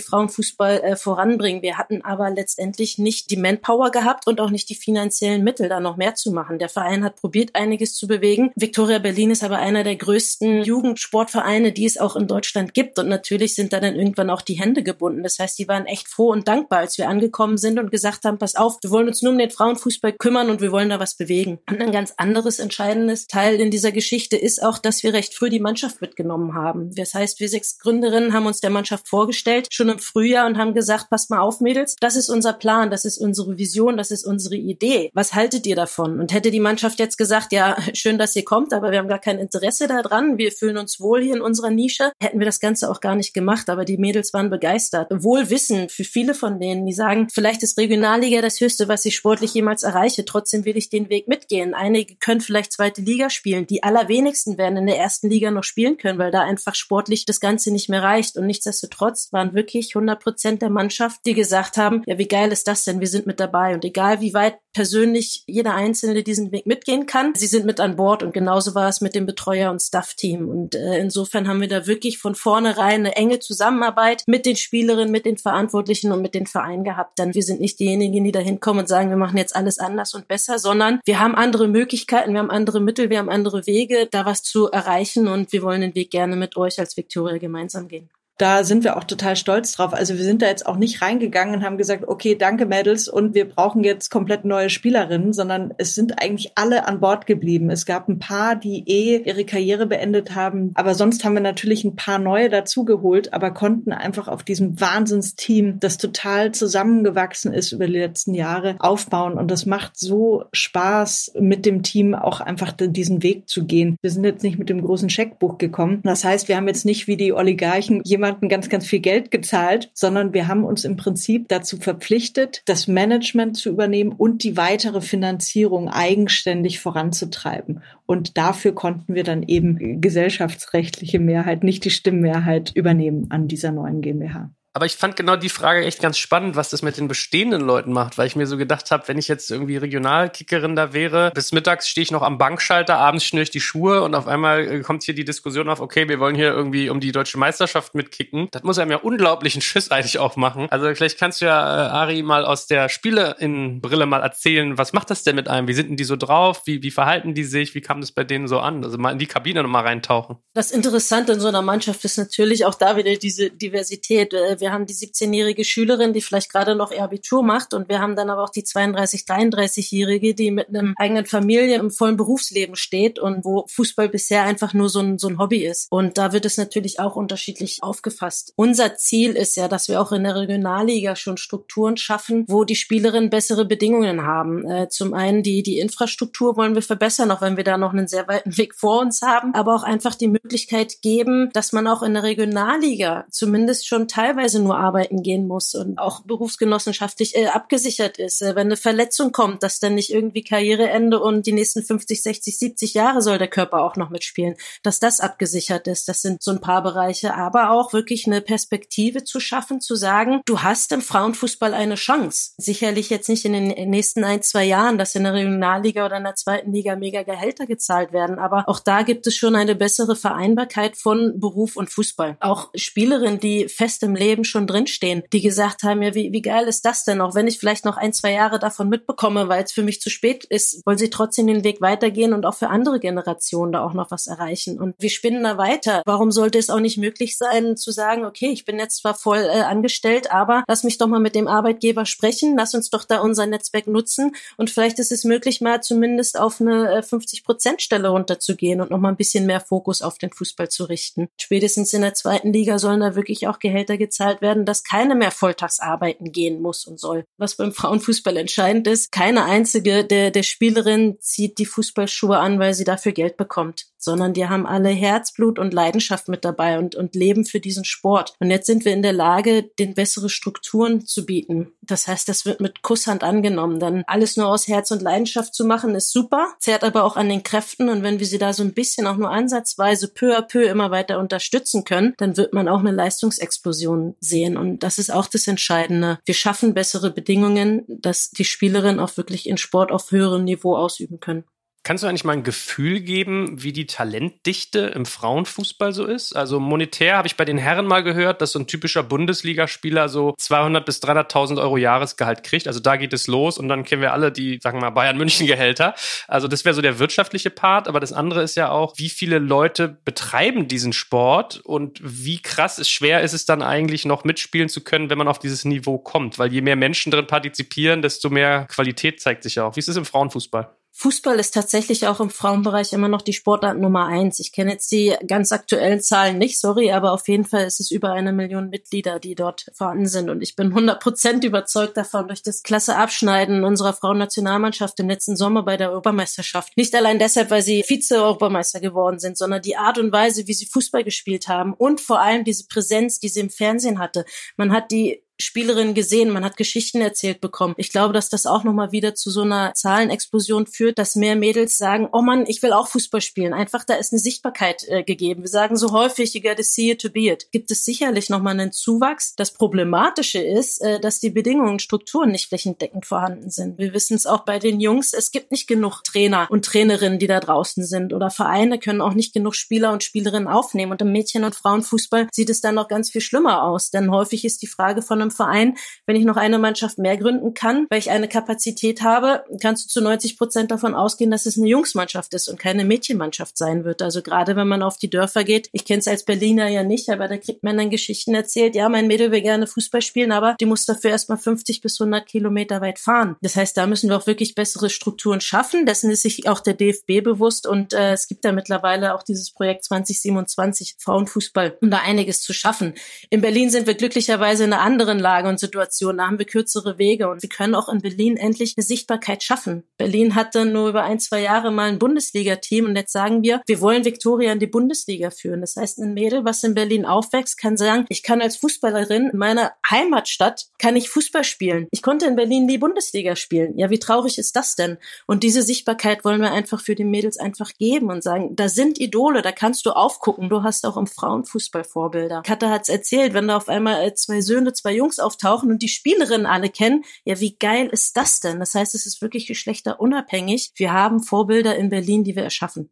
[0.00, 1.62] Frauenfußball äh, voranbringen.
[1.62, 5.80] Wir hatten aber letztendlich nicht die Manpower gehabt und auch nicht die finanziellen Mittel, da
[5.80, 6.58] noch mehr zu machen.
[6.58, 8.50] Der Verein hat probiert, einiges zu bewegen.
[8.56, 12.98] Victoria Berlin ist aber einer der größten Jugendsportvereine, die es auch in Deutschland gibt.
[12.98, 15.22] Und natürlich sind da dann irgendwann auch die Hände gebunden.
[15.22, 18.38] Das heißt, die waren echt froh und dankbar, als wir angekommen sind und gesagt haben,
[18.38, 21.14] pass auf, wir wollen uns nur um den Frauenfußball kümmern und wir wollen da was
[21.14, 21.58] bewegen.
[21.68, 25.50] Und ein ganz anderes entscheidendes Teil in dieser Geschichte ist auch, dass wir recht früh
[25.50, 26.94] die Mannschaft mitgenommen haben.
[26.94, 30.58] Das heißt, wir sechs Gründer Spielerinnen haben uns der Mannschaft vorgestellt, schon im Frühjahr und
[30.58, 34.10] haben gesagt, passt mal auf, Mädels, das ist unser Plan, das ist unsere Vision, das
[34.10, 35.12] ist unsere Idee.
[35.14, 36.18] Was haltet ihr davon?
[36.18, 39.20] Und hätte die Mannschaft jetzt gesagt, ja, schön, dass ihr kommt, aber wir haben gar
[39.20, 42.90] kein Interesse daran, wir fühlen uns wohl hier in unserer Nische, hätten wir das Ganze
[42.90, 45.06] auch gar nicht gemacht, aber die Mädels waren begeistert.
[45.10, 49.14] Wohl wissen für viele von denen, die sagen, vielleicht ist Regionalliga das Höchste, was ich
[49.14, 51.72] sportlich jemals erreiche, trotzdem will ich den Weg mitgehen.
[51.72, 55.98] Einige können vielleicht zweite Liga spielen, die allerwenigsten werden in der ersten Liga noch spielen
[55.98, 58.36] können, weil da einfach sportlich das Ganze nicht mehr erreicht.
[58.36, 62.66] Und nichtsdestotrotz waren wirklich 100 Prozent der Mannschaft, die gesagt haben, ja, wie geil ist
[62.66, 63.00] das denn?
[63.00, 63.74] Wir sind mit dabei.
[63.74, 67.96] Und egal wie weit persönlich jeder Einzelne diesen Weg mitgehen kann, sie sind mit an
[67.96, 68.22] Bord.
[68.22, 70.48] Und genauso war es mit dem Betreuer- und Staff-Team.
[70.48, 75.10] Und äh, insofern haben wir da wirklich von vornherein eine enge Zusammenarbeit mit den Spielerinnen,
[75.10, 77.18] mit den Verantwortlichen und mit den Vereinen gehabt.
[77.18, 80.14] Denn wir sind nicht diejenigen, die da hinkommen und sagen, wir machen jetzt alles anders
[80.14, 84.08] und besser, sondern wir haben andere Möglichkeiten, wir haben andere Mittel, wir haben andere Wege,
[84.10, 85.28] da was zu erreichen.
[85.28, 88.10] Und wir wollen den Weg gerne mit euch als Victoria gemeinsam gehen
[88.42, 89.94] da sind wir auch total stolz drauf.
[89.94, 93.34] Also wir sind da jetzt auch nicht reingegangen und haben gesagt, okay, danke Mädels und
[93.36, 97.70] wir brauchen jetzt komplett neue Spielerinnen, sondern es sind eigentlich alle an Bord geblieben.
[97.70, 101.84] Es gab ein paar, die eh ihre Karriere beendet haben, aber sonst haben wir natürlich
[101.84, 107.86] ein paar neue dazugeholt, aber konnten einfach auf diesem Wahnsinnsteam, das total zusammengewachsen ist über
[107.86, 113.22] die letzten Jahre, aufbauen und das macht so Spaß, mit dem Team auch einfach diesen
[113.22, 113.96] Weg zu gehen.
[114.02, 116.00] Wir sind jetzt nicht mit dem großen Scheckbuch gekommen.
[116.02, 119.30] Das heißt, wir haben jetzt nicht wie die Oligarchen jemand jemanden ganz, ganz viel Geld
[119.30, 124.56] gezahlt, sondern wir haben uns im Prinzip dazu verpflichtet, das Management zu übernehmen und die
[124.56, 127.82] weitere Finanzierung eigenständig voranzutreiben.
[128.06, 134.00] Und dafür konnten wir dann eben gesellschaftsrechtliche Mehrheit, nicht die Stimmmehrheit übernehmen an dieser neuen
[134.00, 134.50] GmbH.
[134.74, 137.92] Aber ich fand genau die Frage echt ganz spannend, was das mit den bestehenden Leuten
[137.92, 141.52] macht, weil ich mir so gedacht habe, wenn ich jetzt irgendwie Regionalkickerin da wäre, bis
[141.52, 144.80] mittags stehe ich noch am Bankschalter, abends schnüre ich die Schuhe und auf einmal äh,
[144.80, 148.48] kommt hier die Diskussion auf, okay, wir wollen hier irgendwie um die deutsche Meisterschaft mitkicken.
[148.50, 150.68] Das muss einem ja unglaublichen Schiss eigentlich auch machen.
[150.70, 154.78] Also vielleicht kannst du ja, äh, Ari, mal aus der Spiele in Brille mal erzählen,
[154.78, 155.68] was macht das denn mit einem?
[155.68, 156.62] Wie sind denn die so drauf?
[156.64, 157.74] Wie, wie verhalten die sich?
[157.74, 158.82] Wie kam das bei denen so an?
[158.84, 160.36] Also mal in die Kabine nochmal reintauchen.
[160.54, 164.32] Das Interessante in so einer Mannschaft ist natürlich auch da wieder diese Diversität.
[164.62, 168.14] Wir haben die 17-jährige Schülerin, die vielleicht gerade noch ihr Abitur macht und wir haben
[168.14, 173.18] dann aber auch die 32, 33-jährige, die mit einem eigenen Familie im vollen Berufsleben steht
[173.18, 175.90] und wo Fußball bisher einfach nur so ein, so ein Hobby ist.
[175.90, 178.52] Und da wird es natürlich auch unterschiedlich aufgefasst.
[178.54, 182.76] Unser Ziel ist ja, dass wir auch in der Regionalliga schon Strukturen schaffen, wo die
[182.76, 184.64] Spielerinnen bessere Bedingungen haben.
[184.70, 188.06] Äh, zum einen die, die Infrastruktur wollen wir verbessern, auch wenn wir da noch einen
[188.06, 192.04] sehr weiten Weg vor uns haben, aber auch einfach die Möglichkeit geben, dass man auch
[192.04, 198.18] in der Regionalliga zumindest schon teilweise nur arbeiten gehen muss und auch berufsgenossenschaftlich äh, abgesichert
[198.18, 198.42] ist.
[198.42, 202.58] Äh, wenn eine Verletzung kommt, dass dann nicht irgendwie Karriereende und die nächsten 50, 60,
[202.58, 206.08] 70 Jahre soll der Körper auch noch mitspielen, dass das abgesichert ist.
[206.08, 210.40] Das sind so ein paar Bereiche, aber auch wirklich eine Perspektive zu schaffen, zu sagen,
[210.44, 212.52] du hast im Frauenfußball eine Chance.
[212.58, 216.24] Sicherlich jetzt nicht in den nächsten ein, zwei Jahren, dass in der Regionalliga oder in
[216.24, 220.16] der zweiten Liga mega Gehälter gezahlt werden, aber auch da gibt es schon eine bessere
[220.16, 222.36] Vereinbarkeit von Beruf und Fußball.
[222.40, 226.66] Auch Spielerinnen, die fest im Leben schon drinstehen, die gesagt haben, ja, wie, wie geil
[226.66, 227.20] ist das denn?
[227.20, 230.10] Auch wenn ich vielleicht noch ein, zwei Jahre davon mitbekomme, weil es für mich zu
[230.10, 233.94] spät ist, wollen sie trotzdem den Weg weitergehen und auch für andere Generationen da auch
[233.94, 234.80] noch was erreichen.
[234.80, 236.02] Und wir spinnen da weiter.
[236.06, 239.38] Warum sollte es auch nicht möglich sein, zu sagen, okay, ich bin jetzt zwar voll
[239.38, 243.20] äh, angestellt, aber lass mich doch mal mit dem Arbeitgeber sprechen, lass uns doch da
[243.20, 248.80] unser Netzwerk nutzen und vielleicht ist es möglich, mal zumindest auf eine 50-Prozent-Stelle äh, runterzugehen
[248.80, 251.28] und noch mal ein bisschen mehr Fokus auf den Fußball zu richten.
[251.40, 255.30] Spätestens in der zweiten Liga sollen da wirklich auch Gehälter gezahlt werden, dass keine mehr
[255.30, 257.24] volltags arbeiten gehen muss und soll.
[257.36, 262.74] Was beim Frauenfußball entscheidend ist, keine einzige der, der Spielerin zieht die Fußballschuhe an, weil
[262.74, 267.14] sie dafür Geld bekommt sondern die haben alle Herzblut und Leidenschaft mit dabei und, und
[267.14, 268.34] leben für diesen Sport.
[268.40, 271.72] Und jetzt sind wir in der Lage, den bessere Strukturen zu bieten.
[271.82, 273.78] Das heißt, das wird mit Kusshand angenommen.
[273.78, 277.28] Dann alles nur aus Herz und Leidenschaft zu machen, ist super, zehrt aber auch an
[277.28, 277.88] den Kräften.
[277.88, 280.90] Und wenn wir sie da so ein bisschen auch nur ansatzweise peu à peu immer
[280.90, 284.56] weiter unterstützen können, dann wird man auch eine Leistungsexplosion sehen.
[284.56, 286.18] Und das ist auch das Entscheidende.
[286.24, 291.20] Wir schaffen bessere Bedingungen, dass die Spielerinnen auch wirklich in Sport auf höherem Niveau ausüben
[291.20, 291.44] können.
[291.84, 296.36] Kannst du eigentlich mal ein Gefühl geben, wie die Talentdichte im Frauenfußball so ist?
[296.36, 300.34] Also monetär habe ich bei den Herren mal gehört, dass so ein typischer Bundesligaspieler so
[300.38, 302.68] 200 bis 300.000 Euro Jahresgehalt kriegt.
[302.68, 305.16] Also da geht es los und dann kennen wir alle die, sagen wir mal, Bayern
[305.16, 305.96] München Gehälter.
[306.28, 307.88] Also das wäre so der wirtschaftliche Part.
[307.88, 312.78] Aber das andere ist ja auch, wie viele Leute betreiben diesen Sport und wie krass
[312.78, 315.98] ist, schwer ist es dann eigentlich noch mitspielen zu können, wenn man auf dieses Niveau
[315.98, 316.38] kommt?
[316.38, 319.74] Weil je mehr Menschen drin partizipieren, desto mehr Qualität zeigt sich auch.
[319.74, 320.76] Wie ist es im Frauenfußball?
[320.94, 324.38] Fußball ist tatsächlich auch im Frauenbereich immer noch die Sportart Nummer eins.
[324.38, 327.90] Ich kenne jetzt die ganz aktuellen Zahlen nicht, sorry, aber auf jeden Fall ist es
[327.90, 330.28] über eine Million Mitglieder, die dort vorhanden sind.
[330.28, 335.34] Und ich bin 100 Prozent überzeugt davon durch das klasse Abschneiden unserer Frauennationalmannschaft im letzten
[335.34, 336.76] Sommer bei der Europameisterschaft.
[336.76, 340.66] Nicht allein deshalb, weil sie Vize-Europameister geworden sind, sondern die Art und Weise, wie sie
[340.66, 344.26] Fußball gespielt haben und vor allem diese Präsenz, die sie im Fernsehen hatte.
[344.56, 347.74] Man hat die Spielerinnen gesehen, man hat Geschichten erzählt bekommen.
[347.76, 351.78] Ich glaube, dass das auch nochmal wieder zu so einer Zahlenexplosion führt, dass mehr Mädels
[351.78, 353.52] sagen, oh Mann, ich will auch Fußball spielen.
[353.52, 355.42] Einfach, da ist eine Sichtbarkeit äh, gegeben.
[355.42, 357.50] Wir sagen so häufig, you gotta see it to be it.
[357.50, 359.34] Gibt es sicherlich nochmal einen Zuwachs.
[359.34, 363.78] Das Problematische ist, äh, dass die Bedingungen, Strukturen nicht flächendeckend vorhanden sind.
[363.78, 367.26] Wir wissen es auch bei den Jungs, es gibt nicht genug Trainer und Trainerinnen, die
[367.26, 370.92] da draußen sind oder Vereine können auch nicht genug Spieler und Spielerinnen aufnehmen.
[370.92, 374.44] Und im Mädchen- und Frauenfußball sieht es dann noch ganz viel schlimmer aus, denn häufig
[374.44, 377.98] ist die Frage von einem Verein, wenn ich noch eine Mannschaft mehr gründen kann, weil
[377.98, 382.34] ich eine Kapazität habe, kannst du zu 90 Prozent davon ausgehen, dass es eine Jungsmannschaft
[382.34, 384.02] ist und keine Mädchenmannschaft sein wird.
[384.02, 387.08] Also gerade wenn man auf die Dörfer geht, ich kenne es als Berliner ja nicht,
[387.08, 390.56] aber da kriegt man dann Geschichten erzählt, ja, mein Mädel will gerne Fußball spielen, aber
[390.60, 393.36] die muss dafür erstmal 50 bis 100 Kilometer weit fahren.
[393.40, 395.86] Das heißt, da müssen wir auch wirklich bessere Strukturen schaffen.
[395.86, 399.52] Dessen ist sich auch der DFB bewusst und äh, es gibt da mittlerweile auch dieses
[399.52, 402.94] Projekt 2027 Frauenfußball, um da einiges zu schaffen.
[403.30, 406.18] In Berlin sind wir glücklicherweise in einer anderen Lage und Situation.
[406.18, 409.84] Da haben wir kürzere Wege und wir können auch in Berlin endlich eine Sichtbarkeit schaffen.
[409.98, 413.80] Berlin hatte nur über ein, zwei Jahre mal ein Bundesliga-Team und jetzt sagen wir, wir
[413.80, 415.60] wollen Viktoria in die Bundesliga führen.
[415.60, 419.38] Das heißt, ein Mädel, was in Berlin aufwächst, kann sagen, ich kann als Fußballerin in
[419.38, 421.86] meiner Heimatstadt, kann ich Fußball spielen.
[421.90, 423.78] Ich konnte in Berlin die Bundesliga spielen.
[423.78, 424.98] Ja, wie traurig ist das denn?
[425.26, 429.00] Und diese Sichtbarkeit wollen wir einfach für die Mädels einfach geben und sagen, da sind
[429.00, 430.48] Idole, da kannst du aufgucken.
[430.48, 432.42] Du hast auch im Frauenfußball Vorbilder.
[432.42, 435.82] Katha hat es erzählt, wenn da auf einmal äh, zwei Söhne, zwei Jungs auftauchen und
[435.82, 438.60] die Spielerinnen alle kennen, ja, wie geil ist das denn?
[438.60, 440.72] Das heißt, es ist wirklich geschlechterunabhängig.
[440.76, 442.90] Wir haben Vorbilder in Berlin, die wir erschaffen.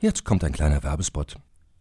[0.00, 1.36] Jetzt kommt ein kleiner Werbespot.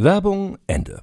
[0.00, 1.00] Werbung Ende.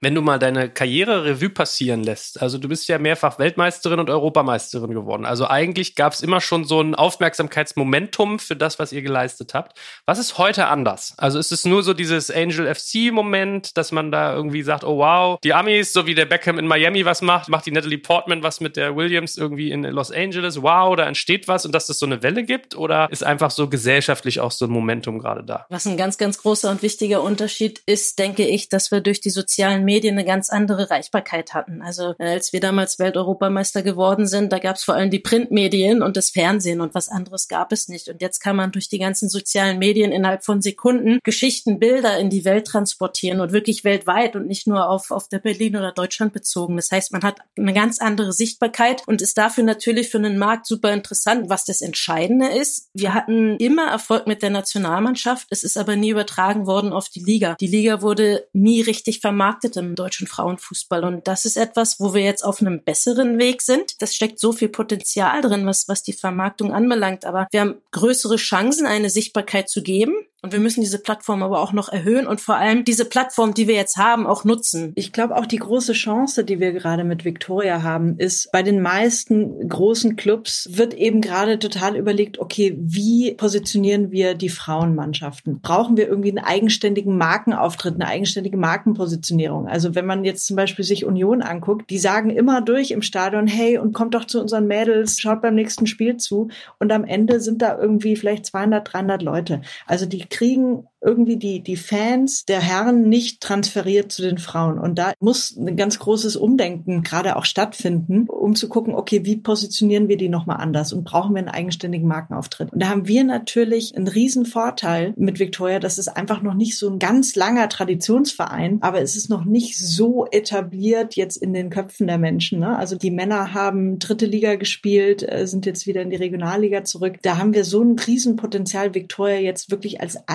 [0.00, 4.10] Wenn du mal deine Karriere Revue passieren lässt, also du bist ja mehrfach Weltmeisterin und
[4.10, 5.26] Europameisterin geworden.
[5.26, 9.76] Also eigentlich gab es immer schon so ein Aufmerksamkeitsmomentum für das, was ihr geleistet habt.
[10.06, 11.14] Was ist heute anders?
[11.16, 15.38] Also ist es nur so dieses Angel FC-Moment, dass man da irgendwie sagt, oh wow,
[15.42, 18.60] die Amis, so wie der Beckham in Miami was macht, macht die Natalie Portman was
[18.60, 22.06] mit der Williams irgendwie in Los Angeles, wow, da entsteht was und dass es so
[22.06, 22.76] eine Welle gibt?
[22.76, 25.66] Oder ist einfach so gesellschaftlich auch so ein Momentum gerade da?
[25.70, 29.30] Was ein ganz, ganz großer und wichtiger Unterschied ist, denke ich, dass wir durch die
[29.30, 31.80] sozialen Medien eine ganz andere Reichbarkeit hatten.
[31.80, 36.02] Also äh, als wir damals Welteuropameister geworden sind, da gab es vor allem die Printmedien
[36.02, 38.08] und das Fernsehen und was anderes gab es nicht.
[38.08, 42.28] Und jetzt kann man durch die ganzen sozialen Medien innerhalb von Sekunden Geschichten, Bilder in
[42.28, 46.34] die Welt transportieren und wirklich weltweit und nicht nur auf, auf der Berlin oder Deutschland
[46.34, 46.76] bezogen.
[46.76, 50.66] Das heißt, man hat eine ganz andere Sichtbarkeit und ist dafür natürlich für einen Markt
[50.66, 51.48] super interessant.
[51.48, 55.46] Was das Entscheidende ist, wir hatten immer Erfolg mit der Nationalmannschaft.
[55.48, 57.56] Es ist aber nie übertragen worden auf die Liga.
[57.58, 61.04] Die Liga wurde nie richtig vermarktet im deutschen Frauenfußball.
[61.04, 64.00] Und das ist etwas, wo wir jetzt auf einem besseren Weg sind.
[64.00, 67.24] Das steckt so viel Potenzial drin, was, was die Vermarktung anbelangt.
[67.24, 70.14] Aber wir haben größere Chancen, eine Sichtbarkeit zu geben.
[70.40, 73.66] Und wir müssen diese Plattform aber auch noch erhöhen und vor allem diese Plattform, die
[73.66, 74.92] wir jetzt haben, auch nutzen.
[74.94, 78.80] Ich glaube auch die große Chance, die wir gerade mit Victoria haben, ist, bei den
[78.80, 85.60] meisten großen Clubs wird eben gerade total überlegt, okay, wie positionieren wir die Frauenmannschaften?
[85.60, 89.66] Brauchen wir irgendwie einen eigenständigen Markenauftritt, eine eigenständige Markenpositionierung?
[89.68, 93.46] Also wenn man jetzt zum Beispiel sich Union anguckt, die sagen immer durch im Stadion,
[93.46, 96.48] hey, und kommt doch zu unseren Mädels, schaut beim nächsten Spiel zu.
[96.78, 99.62] Und am Ende sind da irgendwie vielleicht 200, 300 Leute.
[99.86, 104.78] Also die kriegen irgendwie die, die Fans der Herren nicht transferiert zu den Frauen.
[104.78, 109.36] Und da muss ein ganz großes Umdenken gerade auch stattfinden, um zu gucken, okay, wie
[109.36, 112.72] positionieren wir die nochmal anders und brauchen wir einen eigenständigen Markenauftritt?
[112.72, 115.78] Und da haben wir natürlich einen riesen Vorteil mit Victoria.
[115.78, 119.78] Das ist einfach noch nicht so ein ganz langer Traditionsverein, aber es ist noch nicht
[119.78, 122.60] so etabliert jetzt in den Köpfen der Menschen.
[122.60, 122.76] Ne?
[122.76, 127.18] Also die Männer haben dritte Liga gespielt, äh, sind jetzt wieder in die Regionalliga zurück.
[127.22, 130.28] Da haben wir so ein Riesenpotenzial, Victoria jetzt wirklich als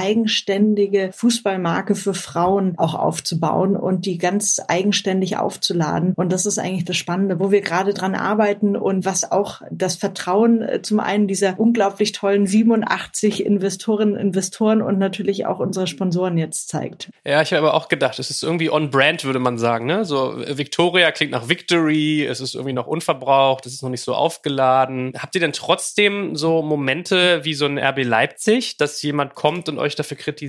[0.53, 6.13] eigenständige Fußballmarke für Frauen auch aufzubauen und die ganz eigenständig aufzuladen.
[6.15, 9.95] Und das ist eigentlich das Spannende, wo wir gerade dran arbeiten und was auch das
[9.95, 16.37] Vertrauen äh, zum einen dieser unglaublich tollen 87 Investorinnen, Investoren und natürlich auch unsere Sponsoren
[16.37, 17.09] jetzt zeigt.
[17.25, 19.85] Ja, ich habe aber auch gedacht, es ist irgendwie on brand, würde man sagen.
[19.85, 20.05] Ne?
[20.05, 24.13] So Victoria klingt nach Victory, es ist irgendwie noch unverbraucht, es ist noch nicht so
[24.13, 25.13] aufgeladen.
[25.17, 29.69] Habt ihr denn trotzdem so Momente wie so ein RB Leipzig, dass jemand kommt kommt
[29.69, 30.42] und euch dafür kritisiert,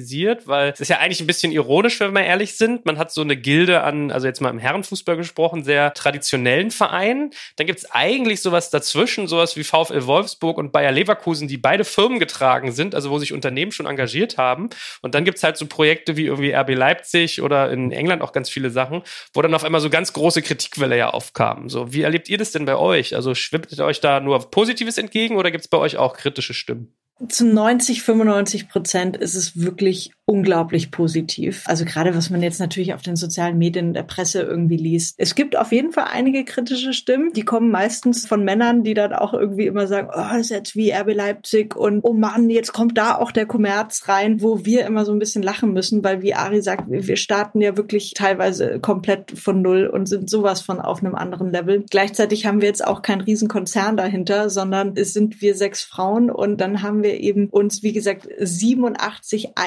[0.46, 2.86] weil es ist ja eigentlich ein bisschen ironisch, wenn wir ehrlich sind.
[2.86, 7.30] Man hat so eine Gilde an, also jetzt mal im Herrenfußball gesprochen, sehr traditionellen Vereinen.
[7.56, 11.84] Dann gibt es eigentlich sowas dazwischen, sowas wie VfL Wolfsburg und Bayer Leverkusen, die beide
[11.84, 14.70] Firmen getragen sind, also wo sich Unternehmen schon engagiert haben.
[15.02, 18.32] Und dann gibt es halt so Projekte wie irgendwie RB Leipzig oder in England auch
[18.32, 19.02] ganz viele Sachen,
[19.32, 21.68] wo dann auf einmal so ganz große Kritikwelle ja aufkamen.
[21.68, 23.14] So, wie erlebt ihr das denn bei euch?
[23.14, 26.94] Also schwimmt euch da nur Positives entgegen oder gibt es bei euch auch kritische Stimmen?
[27.28, 31.64] Zu 90, 95 Prozent ist es wirklich unglaublich positiv.
[31.66, 35.16] Also gerade was man jetzt natürlich auf den sozialen Medien der Presse irgendwie liest.
[35.18, 39.12] Es gibt auf jeden Fall einige kritische Stimmen, die kommen meistens von Männern, die dann
[39.12, 42.72] auch irgendwie immer sagen, oh, das ist jetzt wie RB Leipzig und oh Mann, jetzt
[42.72, 46.22] kommt da auch der Kommerz rein, wo wir immer so ein bisschen lachen müssen, weil
[46.22, 50.80] wie Ari sagt, wir starten ja wirklich teilweise komplett von Null und sind sowas von
[50.80, 51.84] auf einem anderen Level.
[51.90, 56.62] Gleichzeitig haben wir jetzt auch keinen Riesenkonzern dahinter, sondern es sind wir sechs Frauen und
[56.62, 59.58] dann haben wir eben uns, wie gesagt, 87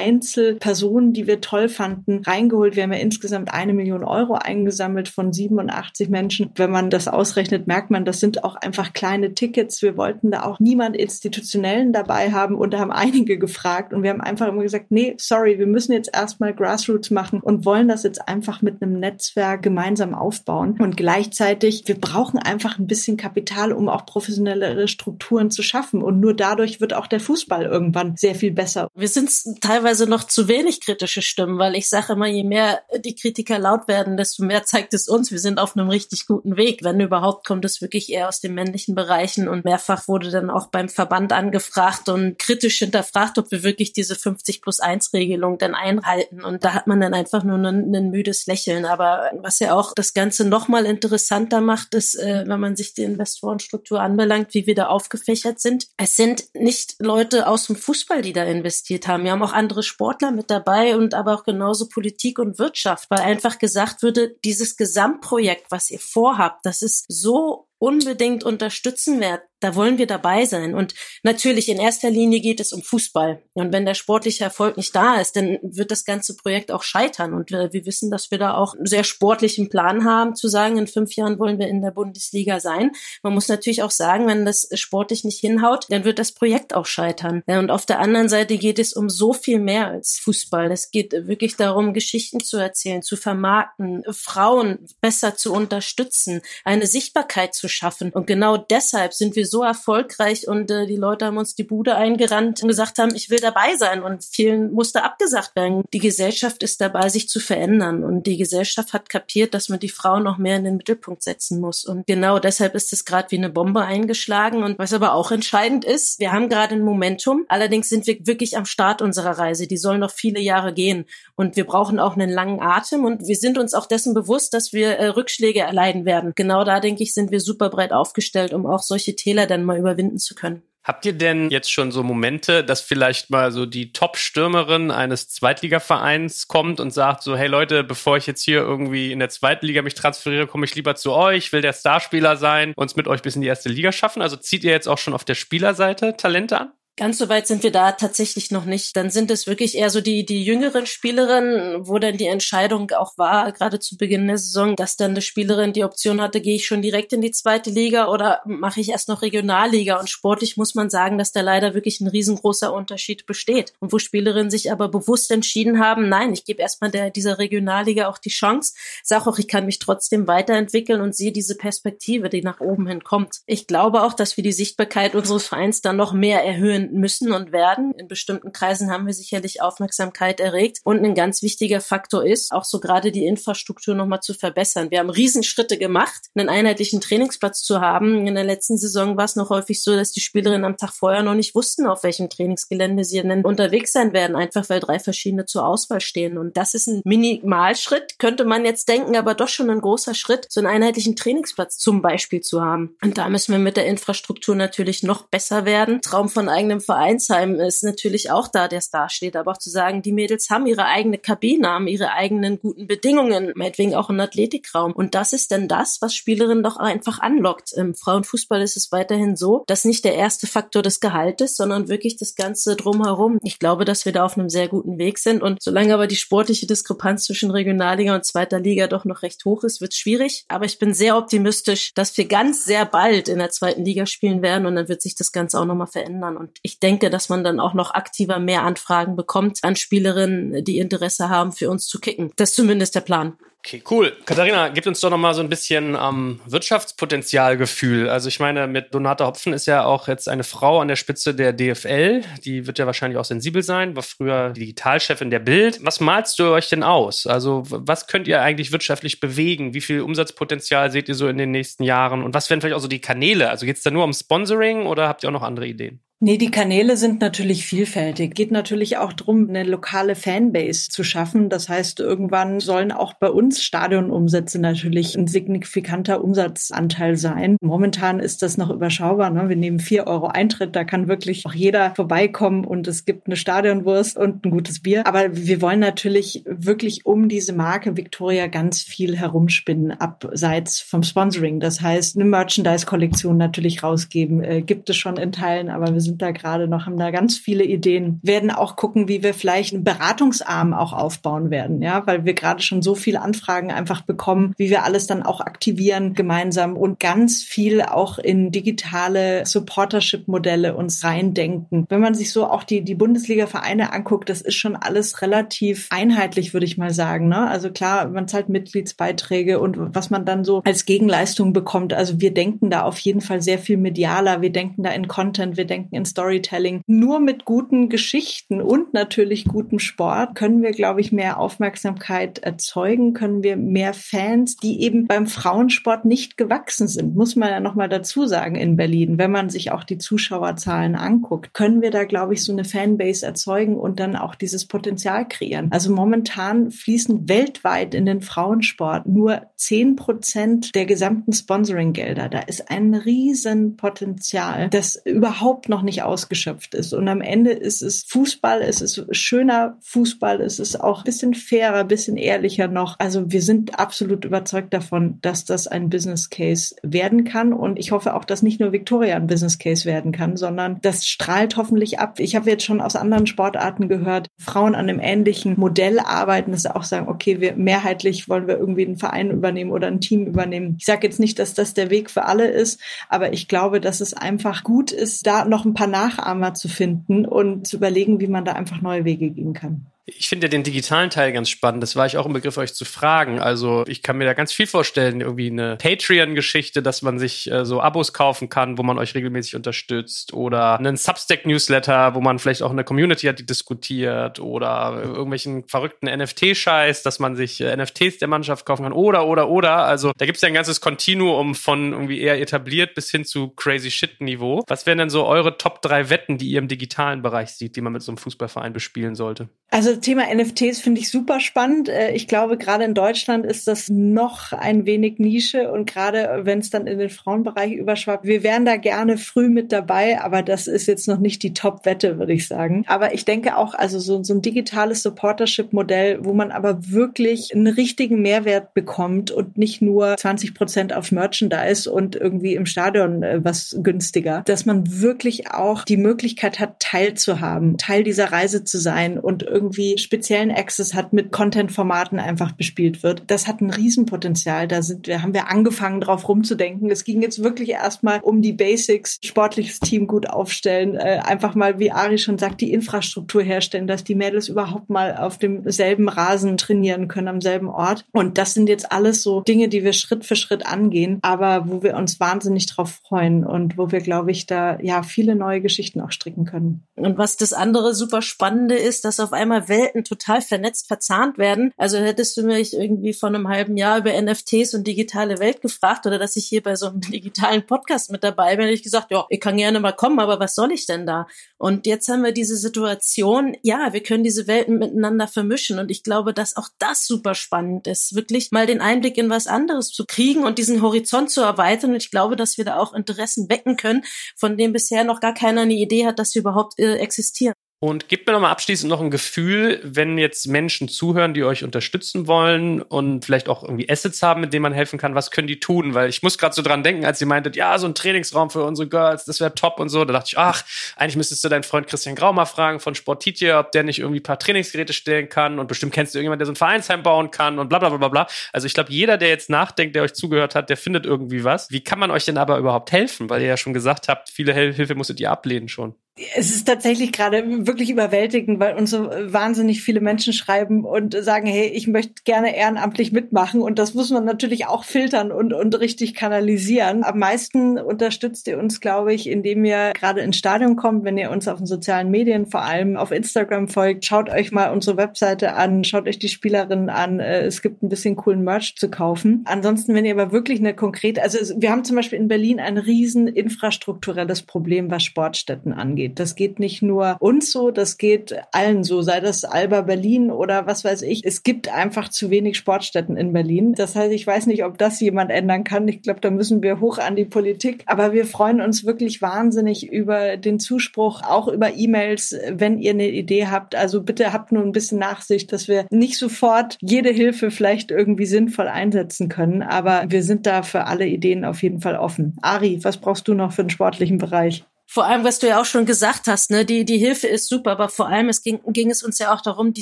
[0.47, 2.75] Einzelpersonen, die wir toll fanden, reingeholt.
[2.75, 6.51] Wir haben ja insgesamt eine Million Euro eingesammelt von 87 Menschen.
[6.55, 9.81] Wenn man das ausrechnet, merkt man, das sind auch einfach kleine Tickets.
[9.81, 14.09] Wir wollten da auch niemand institutionellen dabei haben und da haben einige gefragt und wir
[14.09, 18.03] haben einfach immer gesagt, nee, sorry, wir müssen jetzt erstmal Grassroots machen und wollen das
[18.03, 20.77] jetzt einfach mit einem Netzwerk gemeinsam aufbauen.
[20.79, 26.01] Und gleichzeitig, wir brauchen einfach ein bisschen Kapital, um auch professionellere Strukturen zu schaffen.
[26.01, 28.87] Und nur dadurch wird auch der Fußball irgendwann sehr viel besser.
[28.95, 29.29] Wir sind
[29.61, 33.87] teilweise noch zu wenig kritische Stimmen, weil ich sage immer, je mehr die Kritiker laut
[33.87, 36.83] werden, desto mehr zeigt es uns, wir sind auf einem richtig guten Weg.
[36.83, 40.67] Wenn überhaupt, kommt es wirklich eher aus den männlichen Bereichen und mehrfach wurde dann auch
[40.67, 45.73] beim Verband angefragt und kritisch hinterfragt, ob wir wirklich diese 50 plus 1 Regelung dann
[45.73, 46.43] einhalten.
[46.43, 48.85] Und da hat man dann einfach nur ein, ein müdes Lächeln.
[48.85, 53.03] Aber was ja auch das Ganze nochmal interessanter macht, ist, äh, wenn man sich die
[53.03, 55.87] Investorenstruktur anbelangt, wie wir da aufgefächert sind.
[55.97, 59.23] Es sind nicht Leute aus dem Fußball, die da investiert haben.
[59.23, 63.19] Wir haben auch andere Sportler mit dabei und aber auch genauso Politik und Wirtschaft, weil
[63.19, 69.75] einfach gesagt würde, dieses Gesamtprojekt, was ihr vorhabt, das ist so unbedingt unterstützen wert, da
[69.75, 70.75] wollen wir dabei sein.
[70.75, 70.93] Und
[71.23, 73.41] natürlich in erster Linie geht es um Fußball.
[73.53, 77.33] Und wenn der sportliche Erfolg nicht da ist, dann wird das ganze Projekt auch scheitern.
[77.33, 80.77] Und wir, wir wissen, dass wir da auch einen sehr sportlichen Plan haben, zu sagen,
[80.77, 82.91] in fünf Jahren wollen wir in der Bundesliga sein.
[83.23, 86.85] Man muss natürlich auch sagen, wenn das sportlich nicht hinhaut, dann wird das Projekt auch
[86.85, 87.43] scheitern.
[87.47, 90.71] Und auf der anderen Seite geht es um so viel mehr als Fußball.
[90.71, 97.55] Es geht wirklich darum, Geschichten zu erzählen, zu vermarkten, Frauen besser zu unterstützen, eine Sichtbarkeit
[97.55, 98.11] zu schaffen.
[98.11, 101.95] Und genau deshalb sind wir so erfolgreich und äh, die Leute haben uns die Bude
[101.95, 104.03] eingerannt und gesagt haben, ich will dabei sein.
[104.03, 105.83] Und vielen musste abgesagt werden.
[105.93, 108.03] Die Gesellschaft ist dabei, sich zu verändern.
[108.03, 111.59] Und die Gesellschaft hat kapiert, dass man die Frau noch mehr in den Mittelpunkt setzen
[111.59, 111.85] muss.
[111.85, 114.63] Und genau deshalb ist es gerade wie eine Bombe eingeschlagen.
[114.63, 118.57] Und was aber auch entscheidend ist, wir haben gerade ein Momentum, allerdings sind wir wirklich
[118.57, 121.05] am Start unserer Reise, die soll noch viele Jahre gehen.
[121.35, 123.05] Und wir brauchen auch einen langen Atem.
[123.05, 126.33] Und wir sind uns auch dessen bewusst, dass wir äh, Rückschläge erleiden werden.
[126.35, 129.63] Genau da denke ich, sind wir super breit aufgestellt, um auch solche Täler Fehler dann
[129.63, 130.63] mal überwinden zu können.
[130.83, 136.47] Habt ihr denn jetzt schon so Momente, dass vielleicht mal so die Top-Stürmerin eines Zweitligavereins
[136.47, 139.81] kommt und sagt so, hey Leute, bevor ich jetzt hier irgendwie in der zweiten Liga
[139.81, 143.35] mich transferiere, komme ich lieber zu euch, will der Starspieler sein, uns mit euch bis
[143.35, 144.21] in die erste Liga schaffen?
[144.21, 146.71] Also zieht ihr jetzt auch schon auf der Spielerseite Talente an?
[146.99, 148.97] Ganz so weit sind wir da tatsächlich noch nicht.
[148.97, 153.19] Dann sind es wirklich eher so die, die jüngeren Spielerinnen, wo dann die Entscheidung auch
[153.19, 156.65] war, gerade zu Beginn der Saison, dass dann eine Spielerin die Option hatte, gehe ich
[156.65, 159.99] schon direkt in die zweite Liga oder mache ich erst noch Regionalliga?
[159.99, 163.73] Und sportlich muss man sagen, dass da leider wirklich ein riesengroßer Unterschied besteht.
[163.79, 168.07] Und wo Spielerinnen sich aber bewusst entschieden haben, nein, ich gebe erstmal der, dieser Regionalliga
[168.07, 172.41] auch die Chance, sage auch, ich kann mich trotzdem weiterentwickeln und sehe diese Perspektive, die
[172.41, 173.41] nach oben hin kommt.
[173.45, 177.51] Ich glaube auch, dass wir die Sichtbarkeit unseres Vereins dann noch mehr erhöhen müssen und
[177.51, 177.93] werden.
[177.97, 180.79] In bestimmten Kreisen haben wir sicherlich Aufmerksamkeit erregt.
[180.83, 184.91] Und ein ganz wichtiger Faktor ist, auch so gerade die Infrastruktur nochmal zu verbessern.
[184.91, 188.27] Wir haben Riesenschritte gemacht, einen einheitlichen Trainingsplatz zu haben.
[188.27, 191.23] In der letzten Saison war es noch häufig so, dass die Spielerinnen am Tag vorher
[191.23, 195.45] noch nicht wussten, auf welchem Trainingsgelände sie denn unterwegs sein werden, einfach weil drei verschiedene
[195.45, 196.37] zur Auswahl stehen.
[196.37, 200.47] Und das ist ein Minimalschritt, könnte man jetzt denken, aber doch schon ein großer Schritt,
[200.49, 202.95] so einen einheitlichen Trainingsplatz zum Beispiel zu haben.
[203.01, 206.01] Und da müssen wir mit der Infrastruktur natürlich noch besser werden.
[206.01, 209.71] Traum von eigenem im Vereinsheim ist natürlich auch da, der Star steht, aber auch zu
[209.71, 214.19] sagen, die Mädels haben ihre eigene Kabine, haben ihre eigenen guten Bedingungen, meinetwegen auch einen
[214.19, 214.93] Athletikraum.
[214.93, 217.73] Und das ist dann das, was Spielerinnen doch einfach anlockt.
[217.73, 222.17] Im Frauenfußball ist es weiterhin so, dass nicht der erste Faktor des Gehaltes, sondern wirklich
[222.17, 223.39] das Ganze drumherum.
[223.41, 225.41] Ich glaube, dass wir da auf einem sehr guten Weg sind.
[225.41, 229.63] Und solange aber die sportliche Diskrepanz zwischen Regionalliga und zweiter Liga doch noch recht hoch
[229.63, 230.45] ist, wird es schwierig.
[230.47, 234.43] Aber ich bin sehr optimistisch, dass wir ganz sehr bald in der zweiten Liga spielen
[234.43, 236.37] werden und dann wird sich das Ganze auch nochmal verändern.
[236.37, 240.79] Und ich denke, dass man dann auch noch aktiver mehr Anfragen bekommt an Spielerinnen, die
[240.79, 242.33] Interesse haben, für uns zu kicken.
[242.35, 243.37] Das ist zumindest der Plan.
[243.65, 244.13] Okay, cool.
[244.25, 248.09] Katharina, gib uns doch noch mal so ein bisschen ähm, Wirtschaftspotenzialgefühl.
[248.09, 251.33] Also ich meine, mit Donata Hopfen ist ja auch jetzt eine Frau an der Spitze
[251.33, 252.21] der DFL.
[252.43, 255.79] Die wird ja wahrscheinlich auch sensibel sein, war früher Digitalchefin der Bild.
[255.83, 257.27] Was malst du euch denn aus?
[257.27, 259.73] Also was könnt ihr eigentlich wirtschaftlich bewegen?
[259.73, 262.23] Wie viel Umsatzpotenzial seht ihr so in den nächsten Jahren?
[262.23, 263.49] Und was wären vielleicht auch so die Kanäle?
[263.49, 266.01] Also geht es da nur um Sponsoring oder habt ihr auch noch andere Ideen?
[266.19, 268.33] Nee, die Kanäle sind natürlich vielfältig.
[268.33, 271.47] Geht natürlich auch darum, eine lokale Fanbase zu schaffen.
[271.49, 277.57] Das heißt, irgendwann sollen auch bei uns Stadionumsätze natürlich ein signifikanter Umsatzanteil sein.
[277.61, 279.29] Momentan ist das noch überschaubar.
[279.29, 279.47] Ne?
[279.47, 280.75] Wir nehmen vier Euro Eintritt.
[280.75, 285.05] Da kann wirklich auch jeder vorbeikommen und es gibt eine Stadionwurst und ein gutes Bier.
[285.05, 291.59] Aber wir wollen natürlich wirklich um diese Marke Victoria ganz viel herumspinnen, abseits vom Sponsoring.
[291.59, 294.43] Das heißt, eine Merchandise-Kollektion natürlich rausgeben.
[294.43, 297.37] Äh, gibt es schon in Teilen, aber wir sind da gerade noch, haben da ganz
[297.37, 302.25] viele Ideen, werden auch gucken, wie wir vielleicht einen Beratungsarm auch aufbauen werden, ja, weil
[302.25, 306.75] wir gerade schon so viele Anfragen einfach bekommen, wie wir alles dann auch aktivieren gemeinsam
[306.75, 311.85] und ganz viel auch in digitale Supportership-Modelle uns reindenken.
[311.89, 316.53] Wenn man sich so auch die, die Bundesliga-Vereine anguckt, das ist schon alles relativ einheitlich,
[316.53, 317.27] würde ich mal sagen.
[317.27, 317.47] Ne?
[317.47, 321.93] Also klar, man zahlt Mitgliedsbeiträge und was man dann so als Gegenleistung bekommt.
[321.93, 324.41] Also wir denken da auf jeden Fall sehr viel medialer.
[324.41, 326.81] Wir denken da in Content, wir denken in Storytelling.
[326.87, 333.13] Nur mit guten Geschichten und natürlich gutem Sport können wir, glaube ich, mehr Aufmerksamkeit erzeugen,
[333.13, 337.89] können wir mehr Fans, die eben beim Frauensport nicht gewachsen sind, muss man ja nochmal
[337.89, 339.17] dazu sagen in Berlin.
[339.17, 343.25] Wenn man sich auch die Zuschauerzahlen anguckt, können wir da, glaube ich, so eine Fanbase
[343.25, 345.69] erzeugen und dann auch dieses Potenzial kreieren.
[345.71, 352.29] Also momentan fließen weltweit in den Frauensport nur zehn Prozent der gesamten Sponsoring-Gelder.
[352.29, 356.93] Da ist ein Riesenpotenzial, das überhaupt noch nicht ausgeschöpft ist.
[356.93, 361.33] Und am Ende ist es Fußball, es ist schöner Fußball, es ist auch ein bisschen
[361.33, 362.99] fairer, ein bisschen ehrlicher noch.
[362.99, 367.53] Also wir sind absolut überzeugt davon, dass das ein Business Case werden kann.
[367.53, 371.07] Und ich hoffe auch, dass nicht nur Victoria ein Business Case werden kann, sondern das
[371.07, 372.19] strahlt hoffentlich ab.
[372.19, 376.63] Ich habe jetzt schon aus anderen Sportarten gehört, Frauen an einem ähnlichen Modell arbeiten, dass
[376.63, 380.27] sie auch sagen, okay, wir mehrheitlich wollen wir irgendwie einen Verein übernehmen oder ein Team
[380.27, 380.75] übernehmen.
[380.77, 384.01] Ich sage jetzt nicht, dass das der Weg für alle ist, aber ich glaube, dass
[384.01, 388.27] es einfach gut ist, da noch ein paar Nachahmer zu finden und zu überlegen, wie
[388.27, 389.85] man da einfach neue Wege gehen kann.
[390.09, 391.83] Ich finde ja den digitalen Teil ganz spannend.
[391.83, 393.41] Das war ich auch im Begriff, euch zu fragen.
[393.41, 395.19] Also ich kann mir da ganz viel vorstellen.
[395.19, 399.57] Irgendwie eine Patreon-Geschichte, dass man sich äh, so Abos kaufen kann, wo man euch regelmäßig
[399.57, 400.31] unterstützt.
[400.31, 404.39] Oder einen Substack-Newsletter, wo man vielleicht auch eine Community hat, die diskutiert.
[404.39, 408.93] Oder irgendwelchen verrückten NFT-Scheiß, dass man sich äh, NFTs der Mannschaft kaufen kann.
[408.93, 409.79] Oder, oder, oder.
[409.79, 413.49] Also da gibt es ja ein ganzes Kontinuum von irgendwie eher etabliert bis hin zu
[413.49, 414.63] crazy Shit-Niveau.
[414.67, 417.81] Was wären denn so eure Top drei Wetten, die ihr im digitalen Bereich sieht, die
[417.81, 419.49] man mit so einem Fußballverein bespielen sollte?
[419.69, 421.89] Also Thema NFTs finde ich super spannend.
[421.89, 426.59] Äh, ich glaube, gerade in Deutschland ist das noch ein wenig Nische und gerade wenn
[426.59, 430.67] es dann in den Frauenbereich überschwappt, wir wären da gerne früh mit dabei, aber das
[430.67, 432.83] ist jetzt noch nicht die Top-Wette, würde ich sagen.
[432.87, 437.67] Aber ich denke auch, also so, so ein digitales Supportership-Modell, wo man aber wirklich einen
[437.67, 443.43] richtigen Mehrwert bekommt und nicht nur 20 Prozent auf Merchandise und irgendwie im Stadion äh,
[443.43, 449.17] was günstiger, dass man wirklich auch die Möglichkeit hat, teilzuhaben, Teil dieser Reise zu sein
[449.19, 453.23] und irgendwie speziellen Access hat, mit Content-Formaten einfach bespielt wird.
[453.27, 454.67] Das hat ein Riesenpotenzial.
[454.67, 456.91] Da sind wir, haben wir angefangen, drauf rumzudenken.
[456.91, 461.79] Es ging jetzt wirklich erstmal um die Basics, sportliches Team gut aufstellen, äh, einfach mal,
[461.79, 466.57] wie Ari schon sagt, die Infrastruktur herstellen, dass die Mädels überhaupt mal auf demselben Rasen
[466.57, 468.05] trainieren können, am selben Ort.
[468.11, 471.83] Und das sind jetzt alles so Dinge, die wir Schritt für Schritt angehen, aber wo
[471.83, 476.01] wir uns wahnsinnig drauf freuen und wo wir, glaube ich, da ja viele neue Geschichten
[476.01, 476.83] auch stricken können.
[476.95, 481.71] Und was das andere super Spannende ist, dass auf einmal Welten total vernetzt, verzahnt werden.
[481.77, 486.05] Also hättest du mich irgendwie vor einem halben Jahr über NFTs und digitale Welt gefragt
[486.05, 489.11] oder dass ich hier bei so einem digitalen Podcast mit dabei bin, hätte ich gesagt,
[489.11, 491.27] ja, ich kann gerne mal kommen, aber was soll ich denn da?
[491.57, 496.03] Und jetzt haben wir diese Situation, ja, wir können diese Welten miteinander vermischen und ich
[496.03, 500.05] glaube, dass auch das super spannend ist, wirklich mal den Einblick in was anderes zu
[500.05, 501.91] kriegen und diesen Horizont zu erweitern.
[501.91, 504.03] Und ich glaube, dass wir da auch Interessen wecken können,
[504.35, 507.53] von dem bisher noch gar keiner eine Idee hat, dass sie überhaupt äh, existieren.
[507.79, 512.25] Und gebt mir nochmal abschließend noch ein Gefühl, wenn jetzt Menschen zuhören, die euch unterstützen
[512.25, 515.59] wollen und vielleicht auch irgendwie Assets haben, mit denen man helfen kann, was können die
[515.59, 515.93] tun?
[515.93, 518.63] Weil ich muss gerade so dran denken, als ihr meintet, ja, so ein Trainingsraum für
[518.63, 520.05] unsere Girls, das wäre top und so.
[520.05, 520.63] Da dachte ich, ach,
[520.95, 524.21] eigentlich müsstest du deinen Freund Christian Grau mal fragen von Sportitje, ob der nicht irgendwie
[524.21, 527.29] ein paar Trainingsgeräte stellen kann und bestimmt kennst du irgendjemanden, der so ein Vereinsheim bauen
[527.29, 528.27] kann und bla bla bla bla.
[528.53, 531.69] Also ich glaube, jeder, der jetzt nachdenkt, der euch zugehört hat, der findet irgendwie was.
[531.69, 533.29] Wie kann man euch denn aber überhaupt helfen?
[533.29, 535.93] Weil ihr ja schon gesagt habt, viele Hilfe musstet ihr ablehnen schon.
[536.35, 541.45] Es ist tatsächlich gerade wirklich überwältigend, weil uns so wahnsinnig viele Menschen schreiben und sagen,
[541.45, 543.61] hey, ich möchte gerne ehrenamtlich mitmachen.
[543.61, 547.03] Und das muss man natürlich auch filtern und, und richtig kanalisieren.
[547.03, 551.29] Am meisten unterstützt ihr uns, glaube ich, indem ihr gerade ins Stadion kommt, wenn ihr
[551.29, 554.05] uns auf den sozialen Medien, vor allem auf Instagram folgt.
[554.05, 557.19] Schaut euch mal unsere Webseite an, schaut euch die Spielerinnen an.
[557.19, 559.43] Äh, es gibt ein bisschen coolen Merch zu kaufen.
[559.45, 562.79] Ansonsten, wenn ihr aber wirklich eine konkrete, also wir haben zum Beispiel in Berlin ein
[562.79, 566.19] riesen infrastrukturelles Problem, was Sportstätten angeht geht.
[566.19, 570.65] Das geht nicht nur uns so, das geht allen so, sei das Alba Berlin oder
[570.65, 571.21] was weiß ich.
[571.25, 573.73] Es gibt einfach zu wenig Sportstätten in Berlin.
[573.73, 575.87] Das heißt, ich weiß nicht, ob das jemand ändern kann.
[575.87, 577.83] Ich glaube, da müssen wir hoch an die Politik.
[577.85, 583.09] Aber wir freuen uns wirklich wahnsinnig über den Zuspruch, auch über E-Mails, wenn ihr eine
[583.09, 583.75] Idee habt.
[583.75, 588.25] Also bitte habt nur ein bisschen Nachsicht, dass wir nicht sofort jede Hilfe vielleicht irgendwie
[588.25, 589.61] sinnvoll einsetzen können.
[589.61, 592.35] Aber wir sind da für alle Ideen auf jeden Fall offen.
[592.41, 594.63] Ari, was brauchst du noch für den sportlichen Bereich?
[594.89, 597.71] Vor allem, was du ja auch schon gesagt hast, ne, die, die Hilfe ist super,
[597.71, 599.81] aber vor allem es ging, ging es uns ja auch darum, die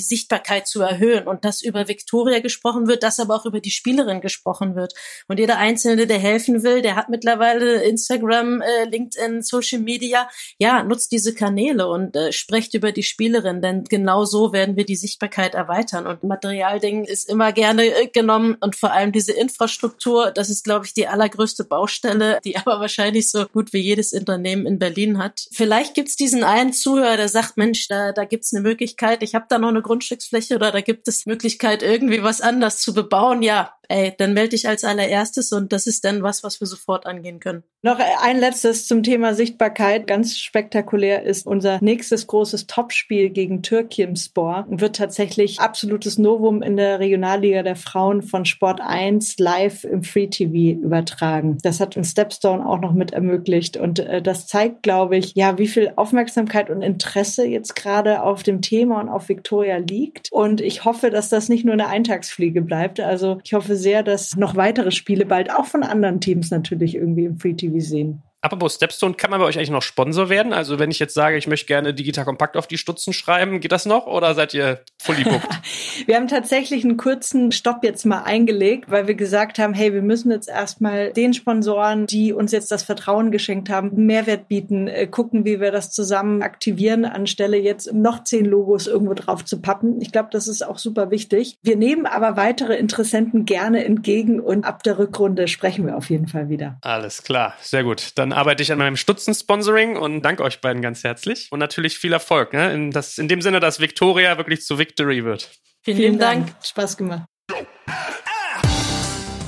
[0.00, 4.20] Sichtbarkeit zu erhöhen und dass über Victoria gesprochen wird, dass aber auch über die Spielerin
[4.20, 4.94] gesprochen wird.
[5.28, 10.28] Und jeder Einzelne, der helfen will, der hat mittlerweile Instagram, äh, LinkedIn, Social Media,
[10.58, 14.84] ja, nutzt diese Kanäle und äh, sprecht über die Spielerin, denn genau so werden wir
[14.84, 16.08] die Sichtbarkeit erweitern.
[16.08, 20.84] Und Materialding ist immer gerne äh, genommen und vor allem diese Infrastruktur, das ist, glaube
[20.84, 25.18] ich, die allergrößte Baustelle, die aber wahrscheinlich so gut wie jedes Unternehmen in Berlin Berlin
[25.18, 25.46] hat.
[25.52, 29.46] Vielleicht gibt's diesen einen Zuhörer, der sagt, Mensch, da, da gibt's eine Möglichkeit, ich habe
[29.48, 33.42] da noch eine Grundstücksfläche oder da gibt es Möglichkeit, irgendwie was anders zu bebauen.
[33.42, 37.06] Ja, ey, dann melde dich als allererstes und das ist dann was, was wir sofort
[37.06, 37.62] angehen können.
[37.82, 40.08] Noch ein letztes zum Thema Sichtbarkeit.
[40.08, 44.66] Ganz spektakulär ist unser nächstes großes Topspiel gegen Türkimspor.
[44.68, 50.26] Wird tatsächlich absolutes Novum in der Regionalliga der Frauen von Sport 1 live im Free
[50.26, 51.58] TV übertragen.
[51.62, 55.56] Das hat uns Stepstone auch noch mit ermöglicht und äh, das zeigt, glaube ich, ja,
[55.58, 60.32] wie viel Aufmerksamkeit und Interesse jetzt gerade auf dem Thema und auf Victoria liegt.
[60.32, 62.98] Und ich hoffe, dass das nicht nur eine Eintagsfliege bleibt.
[62.98, 67.24] Also ich hoffe sehr, dass noch weitere Spiele bald auch von anderen Teams natürlich irgendwie
[67.24, 68.22] im Free TV sehen.
[68.46, 70.52] Apropos Stepstone, kann man bei euch eigentlich noch Sponsor werden?
[70.52, 73.72] Also wenn ich jetzt sage, ich möchte gerne digital kompakt auf die Stutzen schreiben, geht
[73.72, 75.48] das noch oder seid ihr fully booked?
[76.06, 80.02] wir haben tatsächlich einen kurzen Stopp jetzt mal eingelegt, weil wir gesagt haben, hey, wir
[80.02, 85.08] müssen jetzt erstmal den Sponsoren, die uns jetzt das Vertrauen geschenkt haben, Mehrwert bieten, äh,
[85.08, 90.00] gucken, wie wir das zusammen aktivieren, anstelle jetzt noch zehn Logos irgendwo drauf zu pappen.
[90.00, 91.58] Ich glaube, das ist auch super wichtig.
[91.64, 96.28] Wir nehmen aber weitere Interessenten gerne entgegen und ab der Rückrunde sprechen wir auf jeden
[96.28, 96.78] Fall wieder.
[96.82, 98.12] Alles klar, sehr gut.
[98.14, 101.48] Dann arbeite ich an meinem Stutzen-Sponsoring und danke euch beiden ganz herzlich.
[101.50, 102.72] Und natürlich viel Erfolg, ne?
[102.72, 105.50] In, das, in dem Sinne, dass Victoria wirklich zu Victory wird.
[105.82, 106.46] Vielen, Vielen Dank.
[106.48, 106.64] Dank.
[106.64, 107.24] Spaß gemacht.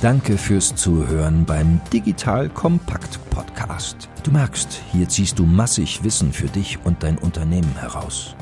[0.01, 4.09] Danke fürs Zuhören beim Digital Kompakt Podcast.
[4.23, 8.35] Du merkst, hier ziehst du massig Wissen für dich und dein Unternehmen heraus.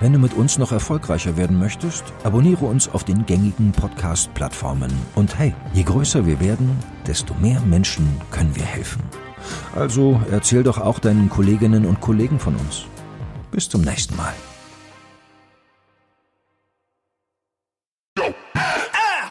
[0.00, 4.90] Wenn du mit uns noch erfolgreicher werden möchtest, abonniere uns auf den gängigen Podcast-Plattformen.
[5.14, 9.02] Und hey, je größer wir werden, desto mehr Menschen können wir helfen.
[9.74, 12.84] Also erzähl doch auch deinen Kolleginnen und Kollegen von uns.
[13.50, 14.34] Bis zum nächsten Mal.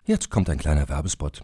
[0.06, 1.44] Jetzt kommt ein kleiner Werbespot.